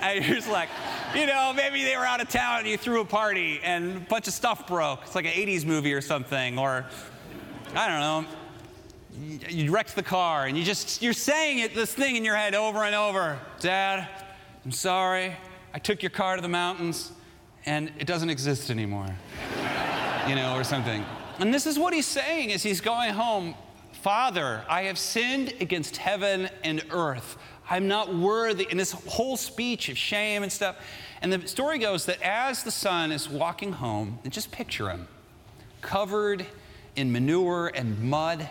And 0.01 0.25
you're 0.25 0.35
just 0.35 0.49
like, 0.49 0.69
you 1.13 1.25
know, 1.25 1.51
maybe 1.53 1.83
they 1.83 1.97
were 1.97 2.05
out 2.05 2.21
of 2.21 2.29
town 2.29 2.59
and 2.59 2.67
you 2.67 2.77
threw 2.77 3.01
a 3.01 3.05
party 3.05 3.59
and 3.63 3.97
a 3.97 3.99
bunch 3.99 4.27
of 4.27 4.33
stuff 4.33 4.65
broke. 4.65 5.01
It's 5.03 5.15
like 5.15 5.25
an 5.25 5.33
80s 5.33 5.65
movie 5.65 5.93
or 5.93 5.99
something. 5.99 6.57
Or, 6.57 6.85
I 7.75 7.87
don't 7.87 7.99
know, 7.99 8.25
you 9.19 9.71
wrecked 9.71 9.95
the 9.95 10.03
car 10.03 10.45
and 10.45 10.57
you 10.57 10.63
just, 10.63 11.01
you're 11.01 11.13
saying 11.13 11.59
it, 11.59 11.75
this 11.75 11.93
thing 11.93 12.15
in 12.15 12.23
your 12.23 12.35
head 12.35 12.55
over 12.55 12.83
and 12.83 12.95
over. 12.95 13.37
Dad, 13.59 14.07
I'm 14.65 14.71
sorry. 14.71 15.35
I 15.73 15.79
took 15.79 16.01
your 16.01 16.09
car 16.09 16.35
to 16.35 16.41
the 16.41 16.47
mountains 16.49 17.11
and 17.65 17.91
it 17.99 18.07
doesn't 18.07 18.29
exist 18.29 18.69
anymore. 18.69 19.13
you 20.27 20.35
know, 20.35 20.55
or 20.55 20.63
something. 20.63 21.03
And 21.39 21.53
this 21.53 21.65
is 21.65 21.79
what 21.79 21.93
he's 21.93 22.05
saying 22.05 22.51
as 22.51 22.61
he's 22.61 22.81
going 22.81 23.13
home. 23.13 23.55
Father, 23.93 24.63
I 24.69 24.83
have 24.83 24.97
sinned 24.97 25.53
against 25.59 25.97
heaven 25.97 26.49
and 26.63 26.85
earth. 26.91 27.37
I'm 27.69 27.87
not 27.87 28.13
worthy. 28.13 28.67
And 28.69 28.79
this 28.79 28.91
whole 28.91 29.37
speech 29.37 29.89
of 29.89 29.97
shame 29.97 30.43
and 30.43 30.51
stuff. 30.51 30.77
And 31.21 31.33
the 31.33 31.47
story 31.47 31.79
goes 31.79 32.05
that 32.05 32.21
as 32.21 32.63
the 32.63 32.71
son 32.71 33.11
is 33.11 33.29
walking 33.29 33.73
home, 33.73 34.19
and 34.23 34.31
just 34.31 34.51
picture 34.51 34.89
him, 34.89 35.07
covered 35.81 36.45
in 36.95 37.11
manure 37.11 37.71
and 37.73 37.99
mud, 38.01 38.47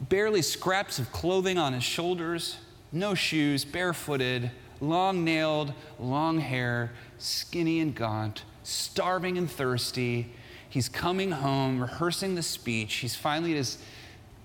barely 0.00 0.42
scraps 0.42 0.98
of 0.98 1.10
clothing 1.12 1.58
on 1.58 1.72
his 1.72 1.84
shoulders, 1.84 2.56
no 2.92 3.14
shoes, 3.14 3.64
barefooted, 3.64 4.50
long 4.80 5.24
nailed, 5.24 5.72
long 5.98 6.40
hair, 6.40 6.92
skinny 7.18 7.80
and 7.80 7.94
gaunt, 7.94 8.42
starving 8.62 9.38
and 9.38 9.50
thirsty. 9.50 10.30
He's 10.68 10.88
coming 10.88 11.30
home, 11.30 11.80
rehearsing 11.80 12.34
the 12.34 12.42
speech. 12.42 12.94
He's 12.96 13.14
finally 13.16 13.52
at 13.52 13.58
his, 13.58 13.78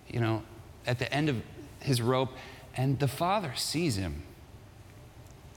you 0.08 0.20
know, 0.20 0.44
at 0.88 1.00
the 1.00 1.12
end 1.14 1.30
of 1.30 1.42
his 1.80 2.02
rope, 2.02 2.30
and 2.76 3.00
the 3.00 3.08
father 3.08 3.54
sees 3.56 3.98
him. 3.98 4.24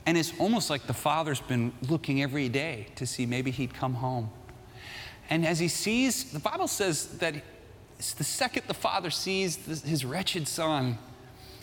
And 0.07 0.19
it's 0.19 0.39
almost 0.39 0.69
like 0.69 0.87
the 0.87 0.95
father's 0.95 1.41
been 1.41 1.73
looking 1.89 2.23
every 2.23 2.49
day 2.49 2.89
to 2.97 3.07
see 3.07 3.25
maybe 3.25 3.51
he'd 3.51 3.73
come 3.73 3.95
home. 3.95 4.31
And 5.31 5.47
as 5.47 5.59
he 5.59 5.69
sees, 5.69 6.33
the 6.33 6.39
Bible 6.39 6.69
says 6.69 7.07
that 7.19 7.37
the 7.99 8.25
second 8.25 8.65
the 8.67 8.75
father 8.75 9.11
sees 9.11 9.57
his 9.83 10.05
wretched 10.05 10.49
son, 10.49 10.99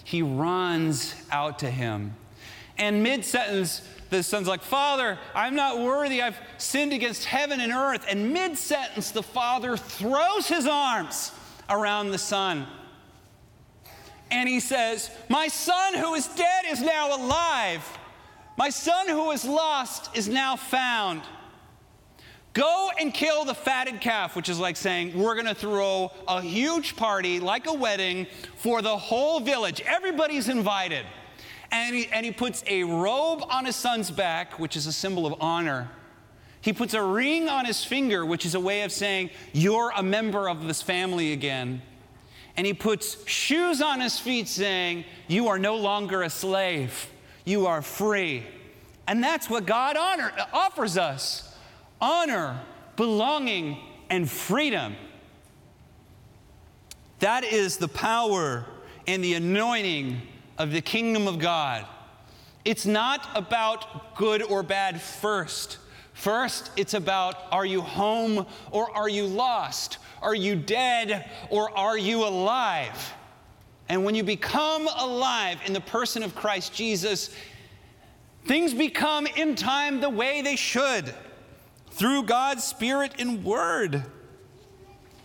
he 0.04 0.22
runs 0.22 1.16
out 1.32 1.60
to 1.60 1.70
him. 1.70 2.16
And 2.78 3.04
mid 3.04 3.24
sentence, 3.24 3.82
the 4.10 4.24
son's 4.24 4.48
like, 4.48 4.62
Father, 4.62 5.20
I'm 5.36 5.56
not 5.56 5.80
worthy. 5.80 6.22
I've 6.22 6.38
sinned 6.58 6.94
against 6.94 7.26
heaven 7.26 7.62
and 7.62 7.72
earth. 7.72 8.06
And 8.10 8.34
mid 8.34 8.58
sentence, 8.58 9.12
the 9.12 9.24
father 9.24 9.78
throws 9.78 10.48
his 10.48 10.68
arms 10.68 11.32
around 11.70 12.12
the 12.12 12.18
son. 12.18 12.68
And 14.30 14.48
he 14.48 14.60
says, 14.60 15.12
My 15.30 15.48
son 15.48 15.94
who 15.94 16.14
is 16.16 16.28
dead 16.28 16.66
is 16.70 16.82
now 16.82 17.16
alive. 17.16 17.86
My 18.58 18.70
son 18.70 19.08
who 19.08 19.26
was 19.26 19.46
lost 19.46 20.16
is 20.16 20.28
now 20.28 20.56
found. 20.56 21.22
Go 22.54 22.90
and 23.00 23.14
kill 23.14 23.46
the 23.46 23.54
fatted 23.54 24.02
calf, 24.02 24.36
which 24.36 24.50
is 24.50 24.60
like 24.60 24.76
saying, 24.76 25.18
we're 25.18 25.36
going 25.36 25.46
to 25.48 25.56
throw 25.56 26.12
a 26.28 26.42
huge 26.42 26.98
party, 26.98 27.40
like 27.40 27.66
a 27.66 27.74
wedding, 27.74 28.28
for 28.58 28.82
the 28.82 28.98
whole 28.98 29.40
village. 29.40 29.82
Everybody's 29.82 30.50
invited. 30.50 31.06
And 31.72 31.96
he, 31.96 32.08
and 32.08 32.26
he 32.26 32.32
puts 32.34 32.64
a 32.68 32.84
robe 32.84 33.44
on 33.50 33.64
his 33.64 33.78
son's 33.78 34.12
back, 34.12 34.60
which 34.60 34.76
is 34.76 34.86
a 34.86 34.92
symbol 34.92 35.26
of 35.26 35.36
honor. 35.40 35.90
He 36.60 36.74
puts 36.74 36.94
a 36.94 37.02
ring 37.02 37.48
on 37.48 37.66
his 37.66 37.86
finger, 37.86 38.26
which 38.26 38.46
is 38.46 38.54
a 38.54 38.60
way 38.60 38.82
of 38.84 38.92
saying, 38.92 39.30
You're 39.54 39.92
a 39.96 40.04
member 40.04 40.50
of 40.50 40.68
this 40.68 40.82
family 40.82 41.32
again. 41.32 41.82
And 42.58 42.68
he 42.68 42.74
puts 42.74 43.26
shoes 43.28 43.82
on 43.82 44.02
his 44.02 44.20
feet, 44.20 44.50
saying, 44.50 45.06
You 45.28 45.48
are 45.48 45.58
no 45.58 45.78
longer 45.78 46.22
a 46.22 46.30
slave, 46.30 47.10
you 47.46 47.66
are 47.66 47.82
free. 47.82 48.44
And 49.08 49.24
that's 49.24 49.50
what 49.50 49.66
God 49.66 49.96
honor, 49.96 50.32
uh, 50.38 50.46
offers 50.54 50.98
us 50.98 51.51
honor, 52.02 52.60
belonging, 52.96 53.78
and 54.10 54.30
freedom. 54.30 54.96
That 57.20 57.44
is 57.44 57.78
the 57.78 57.88
power 57.88 58.66
and 59.08 59.24
the 59.24 59.36
anointing 59.36 60.22
of 60.58 60.72
the 60.72 60.82
kingdom 60.82 61.28
of 61.28 61.40
God. 61.40 61.86
It's 62.66 62.86
not 62.86 63.28
about 63.36 64.16
good 64.16 64.44
or 64.44 64.64
bad 64.64 65.02
first. 65.02 65.78
First, 66.14 66.72
it's 66.76 66.94
about 66.94 67.36
are 67.52 67.66
you 67.66 67.82
home 67.82 68.46
or 68.72 68.96
are 68.96 69.10
you 69.10 69.26
lost? 69.26 70.00
Are 70.22 70.36
you 70.36 70.56
dead 70.56 71.30
or 71.50 71.76
are 71.78 71.98
you 71.98 72.28
alive? 72.28 73.14
And 73.90 74.06
when 74.06 74.16
you 74.16 74.24
become 74.24 74.88
alive 74.88 75.60
in 75.66 75.74
the 75.74 75.82
person 75.82 76.24
of 76.24 76.36
Christ 76.36 76.74
Jesus, 76.74 77.36
things 78.46 78.74
become 78.74 79.26
in 79.28 79.56
time 79.56 80.00
the 80.00 80.10
way 80.10 80.42
they 80.42 80.56
should 80.56 81.14
through 81.92 82.24
God's 82.24 82.64
Spirit 82.64 83.14
and 83.20 83.44
Word. 83.44 84.04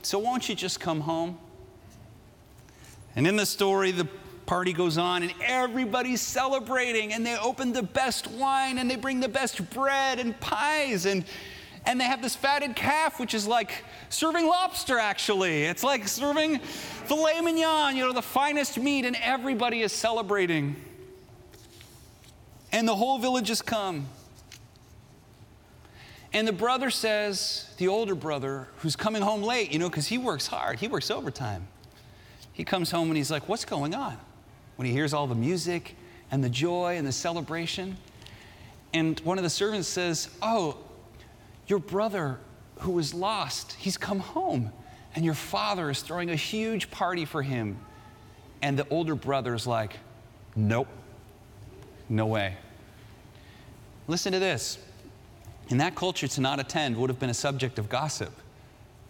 So, 0.03 0.19
won't 0.19 0.49
you 0.49 0.55
just 0.55 0.79
come 0.79 1.01
home? 1.01 1.39
And 3.17 3.27
in 3.27 3.37
the 3.37 3.47
story, 3.47 3.93
the 3.93 4.07
party 4.47 4.73
goes 4.73 4.97
on 4.97 5.23
and 5.23 5.35
everybody's 5.43 6.21
celebrating 6.21 7.13
and 7.13 7.27
they 7.27 7.37
open 7.39 7.73
the 7.73 7.83
best 7.83 8.29
wine 8.29 8.79
and 8.79 8.89
they 8.91 8.97
bring 8.97 9.21
the 9.21 9.29
best 9.29 9.69
bread 9.71 10.21
and 10.21 10.39
pies 10.41 11.05
and 11.05 11.25
and 11.85 12.01
they 12.01 12.05
have 12.05 12.23
this 12.23 12.37
fatted 12.37 12.75
calf 12.77 13.19
which 13.19 13.35
is 13.35 13.47
like 13.47 13.85
serving 14.09 14.47
lobster 14.47 14.99
actually 14.99 15.65
it's 15.65 15.83
like 15.83 16.07
serving 16.07 16.61
filet 16.61 17.41
mignon 17.41 17.97
you 17.97 18.07
know 18.07 18.13
the 18.13 18.23
finest 18.23 18.79
meat 18.79 19.05
and 19.05 19.17
everybody 19.21 19.83
is 19.83 19.93
celebrating 19.93 20.77
and 22.71 22.87
the 22.87 22.95
whole 22.95 23.19
village 23.19 23.49
has 23.49 23.61
come 23.61 24.07
and 26.33 26.47
the 26.47 26.53
brother 26.53 26.91
says 26.91 27.71
the 27.79 27.89
older 27.89 28.15
brother 28.15 28.69
who's 28.79 28.97
coming 28.97 29.23
home 29.23 29.43
late 29.43 29.73
you 29.73 29.79
know 29.79 29.89
because 29.89 30.07
he 30.07 30.19
works 30.19 30.47
hard 30.47 30.79
he 30.79 30.89
works 30.89 31.11
overtime 31.11 31.67
he 32.53 32.65
comes 32.65 32.91
home 32.91 33.09
and 33.09 33.17
he's 33.17 33.31
like 33.31 33.49
what's 33.49 33.65
going 33.65 33.95
on 33.95 34.17
when 34.77 34.87
he 34.87 34.93
hears 34.93 35.13
all 35.13 35.27
the 35.27 35.35
music 35.35 35.95
and 36.31 36.43
the 36.43 36.49
joy 36.49 36.97
and 36.97 37.07
the 37.07 37.13
celebration. 37.13 37.97
And 38.95 39.19
one 39.21 39.39
of 39.39 39.45
the 39.45 39.51
servants 39.51 39.89
says, 39.89 40.29
Oh, 40.43 40.79
your 41.67 41.79
brother 41.79 42.39
who 42.81 42.93
was 42.93 43.13
lost, 43.13 43.73
he's 43.73 43.97
come 43.97 44.21
home, 44.21 44.71
and 45.15 45.25
your 45.25 45.35
father 45.35 45.91
is 45.91 46.03
throwing 46.03 46.31
a 46.31 46.37
huge 46.37 46.91
party 46.91 47.25
for 47.25 47.43
him. 47.43 47.79
And 48.63 48.79
the 48.79 48.87
older 48.89 49.15
brother's 49.15 49.67
like, 49.67 49.97
Nope, 50.55 50.89
no 52.09 52.27
way. 52.27 52.57
Listen 54.09 54.33
to 54.33 54.39
this. 54.39 54.79
In 55.69 55.79
that 55.79 55.95
culture, 55.95 56.29
to 56.29 56.41
not 56.41 56.61
attend 56.61 56.97
would 56.97 57.11
have 57.11 57.19
been 57.19 57.31
a 57.31 57.35
subject 57.35 57.79
of 57.79 57.89
gossip. 57.89 58.33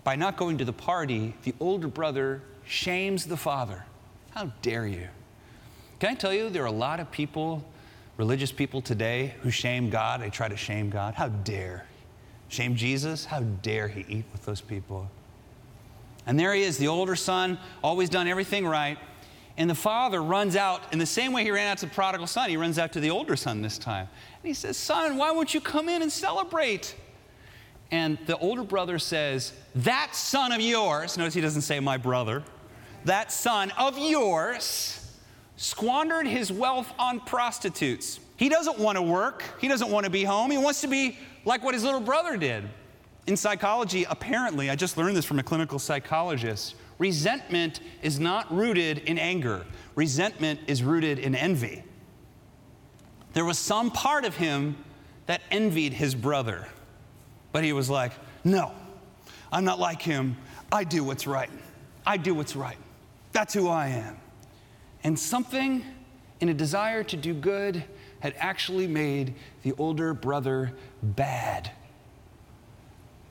By 0.05 0.17
not 0.17 0.37
going 0.37 0.59
to 0.59 0.65
the 0.65 0.73
party, 0.73 1.35
the 1.43 1.55
older 1.61 1.89
brother 1.89 2.43
shames 2.65 3.27
the 3.27 3.37
father. 3.37 3.85
How 4.31 4.53
dare 4.63 4.87
you? 4.87 5.09
Can 5.99 6.11
I 6.11 6.15
tell 6.15 6.33
you, 6.33 6.49
there 6.49 6.63
are 6.63 6.67
a 6.67 6.71
lot 6.71 7.01
of 7.01 7.11
people, 7.11 7.65
religious 8.17 8.53
people 8.53 8.81
today, 8.81 9.35
who 9.41 9.51
shame 9.51 9.91
God. 9.91 10.21
They 10.21 10.31
try 10.31 10.49
to 10.49 10.57
shame 10.57 10.91
God. 10.91 11.15
How 11.15 11.29
dare. 11.29 11.87
Shame 12.49 12.77
Jesus? 12.77 13.25
How 13.25 13.41
dare 13.41 13.89
he 13.89 14.05
eat 14.09 14.25
with 14.33 14.45
those 14.45 14.61
people? 14.61 15.11
And 16.27 16.39
there 16.39 16.55
he 16.55 16.63
is, 16.63 16.77
the 16.79 16.89
older 16.89 17.17
son, 17.17 17.59
always 17.83 18.09
done 18.09 18.29
everything 18.29 18.67
right. 18.67 18.99
And 19.59 19.71
the 19.71 19.75
father 19.75 20.23
runs 20.23 20.55
out 20.55 20.93
in 20.93 20.99
the 20.99 21.07
same 21.07 21.33
way 21.33 21.43
he 21.43 21.51
ran 21.51 21.69
out 21.69 21.79
to 21.79 21.87
the 21.87 21.93
prodigal 21.93 22.27
son, 22.27 22.51
he 22.51 22.57
runs 22.57 22.79
out 22.79 22.93
to 22.93 23.01
the 23.01 23.11
older 23.11 23.37
son 23.37 23.63
this 23.63 23.79
time. 23.79 24.09
And 24.43 24.49
he 24.49 24.55
says, 24.55 24.77
Son, 24.77 25.17
why 25.17 25.31
won't 25.31 25.55
you 25.55 25.61
come 25.61 25.89
in 25.89 26.03
and 26.03 26.13
celebrate? 26.13 26.95
And 27.91 28.19
the 28.27 28.37
older 28.39 28.65
brother 28.65 28.99
says, 28.99 29.53
That 29.77 30.15
son 30.15 30.53
of 30.53 30.61
yours, 30.61 31.17
notice 31.17 31.35
he 31.35 31.41
doesn't 31.41 31.63
say 31.63 31.81
my 31.81 31.97
brother, 31.97 32.43
that 33.05 33.33
son 33.33 33.71
of 33.79 33.99
yours 33.99 35.03
squandered 35.57 36.27
his 36.27 36.53
wealth 36.53 36.93
on 36.99 37.21
prostitutes. 37.21 38.21
He 38.37 38.49
doesn't 38.49 38.79
want 38.79 38.97
to 38.97 39.03
work, 39.03 39.43
he 39.61 39.69
doesn't 39.69 39.91
want 39.91 40.05
to 40.05 40.11
be 40.11 40.25
home, 40.25 40.51
he 40.51 40.59
wants 40.59 40.83
to 40.83 40.89
be 40.89 41.19
like 41.45 41.65
what 41.65 41.75
his 41.75 41.85
little 41.85 42.01
brother 42.01 42.37
did. 42.37 42.65
In 43.27 43.37
psychology, 43.37 44.05
apparently, 44.09 44.69
I 44.71 44.77
just 44.77 44.97
learned 44.97 45.17
this 45.17 45.25
from 45.25 45.39
a 45.39 45.43
clinical 45.43 45.79
psychologist, 45.79 46.75
resentment 46.99 47.81
is 48.03 48.19
not 48.19 48.55
rooted 48.55 48.99
in 48.99 49.19
anger, 49.19 49.67
resentment 49.95 50.61
is 50.67 50.83
rooted 50.83 51.19
in 51.19 51.35
envy. 51.35 51.85
There 53.33 53.45
was 53.45 53.59
some 53.59 53.91
part 53.91 54.25
of 54.25 54.37
him 54.37 54.77
that 55.27 55.43
envied 55.51 55.93
his 55.93 56.15
brother, 56.15 56.67
but 57.53 57.65
he 57.65 57.73
was 57.73 57.91
like, 57.91 58.13
No, 58.45 58.73
I'm 59.53 59.65
not 59.65 59.79
like 59.79 60.01
him. 60.01 60.37
I 60.73 60.85
do 60.85 61.05
what's 61.05 61.27
right. 61.27 61.51
I 62.07 62.17
do 62.17 62.35
what's 62.35 62.57
right. 62.57 62.79
That's 63.33 63.53
who 63.53 63.69
I 63.69 63.89
am. 63.89 64.17
And 65.05 65.19
something 65.19 65.85
in 66.41 66.49
a 66.49 66.55
desire 66.55 67.05
to 67.05 67.17
do 67.17 67.35
good 67.35 67.85
had 68.21 68.35
actually 68.39 68.87
made 68.87 69.35
the 69.63 69.73
older 69.79 70.15
brother 70.15 70.73
bad. 71.03 71.71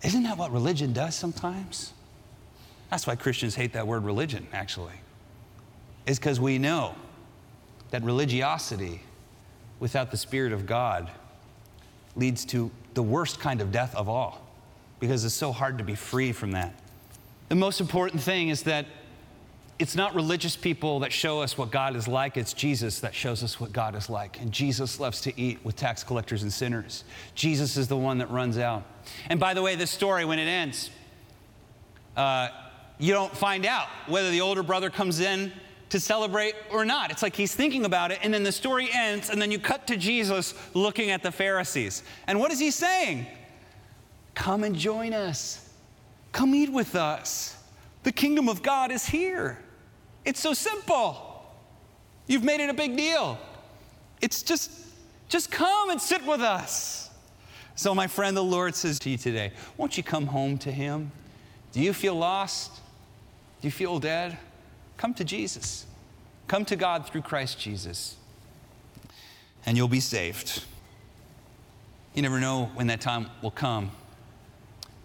Isn't 0.03 0.23
that 0.23 0.37
what 0.37 0.51
religion 0.51 0.93
does 0.93 1.15
sometimes? 1.15 1.93
That's 2.89 3.07
why 3.07 3.15
Christians 3.15 3.55
hate 3.55 3.73
that 3.73 3.87
word 3.87 4.03
religion, 4.03 4.47
actually. 4.53 4.93
Is 6.05 6.19
because 6.19 6.39
we 6.39 6.57
know 6.57 6.95
that 7.89 8.03
religiosity 8.03 9.01
without 9.79 10.11
the 10.11 10.17
Spirit 10.17 10.53
of 10.53 10.65
God 10.65 11.09
leads 12.15 12.45
to 12.45 12.71
the 12.93 13.03
worst 13.03 13.39
kind 13.39 13.59
of 13.59 13.71
death 13.71 13.95
of 13.95 14.07
all, 14.07 14.41
because 14.99 15.25
it's 15.25 15.35
so 15.35 15.51
hard 15.51 15.77
to 15.79 15.83
be 15.83 15.95
free 15.95 16.31
from 16.31 16.51
that. 16.51 16.73
The 17.49 17.55
most 17.55 17.81
important 17.81 18.21
thing 18.21 18.49
is 18.49 18.63
that 18.63 18.85
it's 19.77 19.95
not 19.95 20.15
religious 20.15 20.55
people 20.55 21.01
that 21.01 21.11
show 21.11 21.41
us 21.41 21.57
what 21.57 21.69
God 21.69 21.97
is 21.97 22.07
like, 22.07 22.37
it's 22.37 22.53
Jesus 22.53 23.01
that 23.01 23.13
shows 23.13 23.43
us 23.43 23.59
what 23.59 23.73
God 23.73 23.95
is 23.95 24.09
like. 24.09 24.39
And 24.39 24.51
Jesus 24.51 24.99
loves 24.99 25.19
to 25.21 25.39
eat 25.39 25.59
with 25.65 25.75
tax 25.75 26.03
collectors 26.03 26.43
and 26.43 26.53
sinners. 26.53 27.03
Jesus 27.33 27.75
is 27.75 27.89
the 27.89 27.97
one 27.97 28.19
that 28.19 28.31
runs 28.31 28.57
out. 28.57 28.83
And 29.29 29.37
by 29.39 29.53
the 29.53 29.61
way, 29.61 29.75
this 29.75 29.91
story, 29.91 30.23
when 30.23 30.39
it 30.39 30.47
ends, 30.47 30.89
uh, 32.15 32.47
you 32.97 33.13
don't 33.13 33.35
find 33.35 33.65
out 33.65 33.87
whether 34.07 34.29
the 34.29 34.41
older 34.41 34.63
brother 34.63 34.89
comes 34.89 35.19
in 35.19 35.51
to 35.89 35.99
celebrate 35.99 36.55
or 36.71 36.85
not. 36.85 37.11
It's 37.11 37.21
like 37.21 37.35
he's 37.35 37.53
thinking 37.53 37.85
about 37.85 38.11
it, 38.11 38.19
and 38.21 38.33
then 38.33 38.43
the 38.43 38.51
story 38.51 38.89
ends, 38.93 39.29
and 39.29 39.41
then 39.41 39.51
you 39.51 39.59
cut 39.59 39.87
to 39.87 39.97
Jesus 39.97 40.53
looking 40.73 41.11
at 41.11 41.23
the 41.23 41.31
Pharisees. 41.31 42.03
And 42.27 42.39
what 42.39 42.51
is 42.51 42.59
he 42.59 42.71
saying? 42.71 43.27
Come 44.33 44.63
and 44.63 44.75
join 44.75 45.13
us, 45.13 45.69
come 46.31 46.53
eat 46.55 46.71
with 46.71 46.95
us. 46.95 47.57
The 48.03 48.11
kingdom 48.11 48.49
of 48.49 48.61
God 48.61 48.91
is 48.91 49.05
here. 49.05 49.57
It's 50.25 50.39
so 50.39 50.53
simple. 50.53 51.43
You've 52.27 52.43
made 52.43 52.59
it 52.59 52.69
a 52.69 52.73
big 52.73 52.97
deal. 52.97 53.37
It's 54.21 54.43
just, 54.43 54.71
just 55.29 55.49
come 55.51 55.89
and 55.89 56.01
sit 56.01 56.25
with 56.25 56.41
us. 56.41 57.09
So, 57.75 57.93
my 57.93 58.07
friend, 58.07 58.37
the 58.37 58.43
Lord 58.43 58.75
says 58.75 58.99
to 58.99 59.09
you 59.09 59.17
today, 59.17 59.51
won't 59.77 59.97
you 59.97 60.03
come 60.03 60.27
home 60.27 60.57
to 60.59 60.71
Him? 60.71 61.11
Do 61.71 61.81
you 61.81 61.93
feel 61.93 62.15
lost? 62.15 62.81
You 63.65 63.71
feel 63.71 63.97
dead? 63.97 64.37
Come 64.95 65.15
to 65.15 65.23
Jesus. 65.23 65.87
Come 66.47 66.65
to 66.65 66.75
God 66.75 67.07
through 67.07 67.23
Christ 67.23 67.59
Jesus, 67.59 68.15
and 69.65 69.75
you'll 69.75 69.87
be 69.87 69.99
saved. 69.99 70.63
You 72.13 72.21
never 72.21 72.39
know 72.39 72.69
when 72.75 72.85
that 72.87 73.01
time 73.01 73.27
will 73.41 73.49
come, 73.49 73.89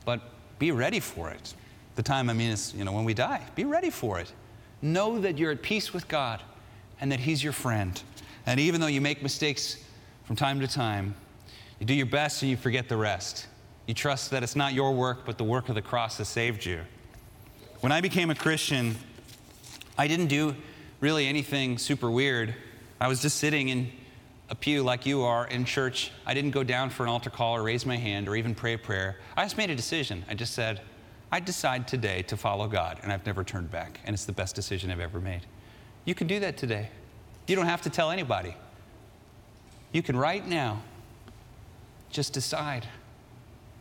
but 0.05 0.20
be 0.59 0.73
ready 0.73 1.01
for 1.01 1.31
it. 1.31 1.55
The 1.94 2.03
time, 2.03 2.29
I 2.29 2.35
mean, 2.35 2.51
is, 2.51 2.75
you 2.75 2.85
know, 2.85 2.92
when 2.92 3.07
we 3.07 3.14
die. 3.14 3.40
Be 3.55 3.64
ready 3.64 3.88
for 3.88 4.20
it. 4.20 4.31
Know 4.83 5.18
that 5.20 5.38
you're 5.38 5.53
at 5.53 5.62
peace 5.62 5.94
with 5.94 6.07
God 6.07 6.42
and 7.01 7.11
that 7.12 7.20
He's 7.20 7.42
your 7.42 7.55
friend. 7.55 8.03
And 8.44 8.61
even 8.61 8.83
though 8.83 8.88
you 8.88 9.01
make 9.01 9.23
mistakes 9.23 9.83
from 10.25 10.37
time 10.37 10.61
to 10.61 10.68
time, 10.68 11.14
you 11.79 11.87
do 11.87 11.94
your 11.94 12.05
best 12.05 12.42
and 12.42 12.51
you 12.51 12.59
forget 12.59 12.90
the 12.90 12.96
rest. 12.99 13.46
You 13.87 13.94
trust 13.94 14.31
that 14.33 14.42
it's 14.42 14.55
not 14.55 14.75
your 14.75 14.92
work, 14.92 15.25
but 15.25 15.38
the 15.38 15.44
work 15.44 15.70
of 15.70 15.77
the 15.77 15.83
cross 15.83 16.18
that 16.18 16.27
saved 16.27 16.66
you. 16.66 16.81
When 17.81 17.93
I 17.93 18.03
became 18.03 18.29
a 18.29 18.35
Christian, 18.35 18.95
I 19.97 20.07
didn't 20.07 20.27
do 20.27 20.55
really 21.01 21.27
anything 21.27 21.79
super 21.79 22.11
weird. 22.11 22.55
I 23.01 23.09
was 23.09 23.23
just 23.23 23.38
sitting 23.38 23.71
in 23.71 23.90
a 24.51 24.55
pew 24.55 24.83
like 24.83 25.07
you 25.07 25.23
are 25.23 25.47
in 25.47 25.64
church. 25.64 26.11
I 26.27 26.35
didn't 26.35 26.51
go 26.51 26.62
down 26.62 26.90
for 26.90 27.05
an 27.05 27.09
altar 27.09 27.31
call 27.31 27.57
or 27.57 27.62
raise 27.62 27.87
my 27.87 27.97
hand 27.97 28.29
or 28.29 28.37
even 28.37 28.55
pray 28.55 28.75
a 28.75 28.79
prayer. 28.79 29.16
I 29.35 29.45
just 29.45 29.57
made 29.57 29.71
a 29.71 29.75
decision. 29.75 30.27
I 30.29 30.35
just 30.35 30.53
said, 30.53 30.83
I 31.33 31.40
decide 31.40 31.88
today 31.88 32.21
to 32.25 32.37
follow 32.37 32.69
God, 32.69 32.99
and 33.03 33.11
I've 33.11 33.25
never 33.25 33.43
turned 33.43 33.71
back, 33.71 34.01
and 34.05 34.12
it's 34.12 34.27
the 34.27 34.33
best 34.33 34.55
decision 34.55 34.90
I've 34.90 35.01
ever 35.01 35.19
made. 35.19 35.47
You 36.05 36.14
can 36.14 36.27
do 36.27 36.38
that 36.40 36.59
today. 36.59 36.90
You 37.47 37.57
don't 37.57 37.66
have 37.66 37.81
to 37.83 37.90
tell 37.90 38.11
anybody. 38.11 38.55
You 39.93 40.03
can 40.03 40.19
right 40.19 40.47
now 40.47 40.83
just 42.11 42.35
decide 42.35 42.87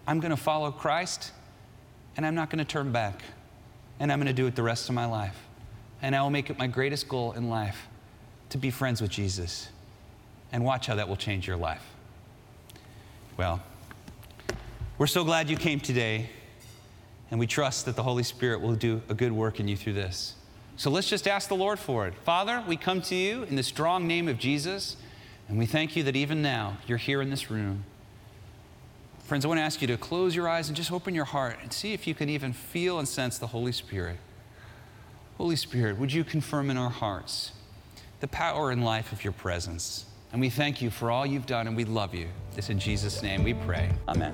I'm 0.08 0.22
going 0.22 0.32
to 0.32 0.38
follow 0.38 0.72
Christ 0.72 1.34
and 2.16 2.26
I'm 2.26 2.36
not 2.36 2.50
going 2.50 2.60
to 2.60 2.66
turn 2.66 2.94
back. 2.94 3.24
And 4.00 4.12
I'm 4.12 4.20
going 4.20 4.28
to 4.28 4.34
do 4.34 4.48
it 4.48 4.56
the 4.56 4.64
rest 4.64 4.90
of 4.90 4.96
my 4.96 5.06
life. 5.06 5.38
And 6.02 6.16
I 6.16 6.22
will 6.22 6.30
make 6.30 6.50
it 6.50 6.58
my 6.58 6.68
greatest 6.68 7.08
goal 7.10 7.34
in 7.34 7.50
life 7.50 7.88
to 8.50 8.58
be 8.58 8.72
friends 8.72 9.02
with 9.02 9.12
Jesus. 9.12 9.70
And 10.52 10.64
watch 10.64 10.88
how 10.88 10.96
that 10.96 11.08
will 11.08 11.18
change 11.18 11.48
your 11.48 11.58
life. 11.58 11.84
Well, 13.38 13.62
we're 14.98 15.08
so 15.08 15.24
glad 15.24 15.50
you 15.50 15.58
came 15.58 15.80
today. 15.80 16.30
And 17.32 17.40
we 17.40 17.46
trust 17.46 17.86
that 17.86 17.96
the 17.96 18.04
Holy 18.04 18.24
Spirit 18.24 18.62
will 18.62 18.76
do 18.76 19.02
a 19.08 19.14
good 19.14 19.32
work 19.32 19.60
in 19.60 19.68
you 19.68 19.78
through 19.78 19.94
this. 19.94 20.34
So 20.78 20.90
let's 20.90 21.10
just 21.10 21.28
ask 21.28 21.50
the 21.50 21.56
Lord 21.56 21.78
for 21.78 22.08
it. 22.08 22.16
Father, 22.16 22.64
we 22.68 22.78
come 22.78 23.02
to 23.04 23.16
you 23.16 23.44
in 23.44 23.56
the 23.56 23.64
strong 23.64 24.08
name 24.08 24.28
of 24.28 24.40
Jesus, 24.40 24.96
and 25.48 25.60
we 25.60 25.66
thank 25.66 25.96
you 25.96 26.04
that 26.04 26.16
even 26.16 26.42
now 26.42 26.78
you're 26.88 26.98
here 26.98 27.22
in 27.22 27.30
this 27.30 27.52
room. 27.52 27.84
Friends, 29.30 29.46
I 29.46 29.48
want 29.48 29.60
to 29.60 29.64
ask 29.64 29.80
you 29.80 29.86
to 29.90 29.96
close 29.98 30.36
your 30.36 30.50
eyes 30.50 30.70
and 30.70 30.76
just 30.76 30.92
open 30.92 31.14
your 31.14 31.24
heart 31.24 31.58
and 31.62 31.72
see 31.72 31.94
if 31.94 32.08
you 32.08 32.16
can 32.16 32.30
even 32.30 32.52
feel 32.52 32.98
and 32.98 33.08
sense 33.08 33.38
the 33.38 33.46
Holy 33.46 33.72
Spirit. 33.72 34.18
Holy 35.38 35.56
Spirit, 35.56 36.00
would 36.00 36.12
you 36.12 36.24
confirm 36.24 36.72
in 36.72 36.78
our 36.78 36.90
hearts 36.90 37.52
the 38.22 38.28
power 38.28 38.72
and 38.72 38.84
life 38.84 39.12
of 39.12 39.24
your 39.24 39.34
presence? 39.34 40.06
And 40.32 40.42
we 40.42 40.50
thank 40.50 40.82
you 40.82 40.90
for 40.90 41.12
all 41.12 41.28
you've 41.28 41.46
done, 41.46 41.68
and 41.68 41.78
we 41.78 41.86
love 41.86 42.16
you. 42.16 42.28
This 42.56 42.72
in 42.72 42.80
Jesus' 42.80 43.22
name 43.22 43.44
we 43.44 43.54
pray. 43.54 43.92
Amen. 44.08 44.34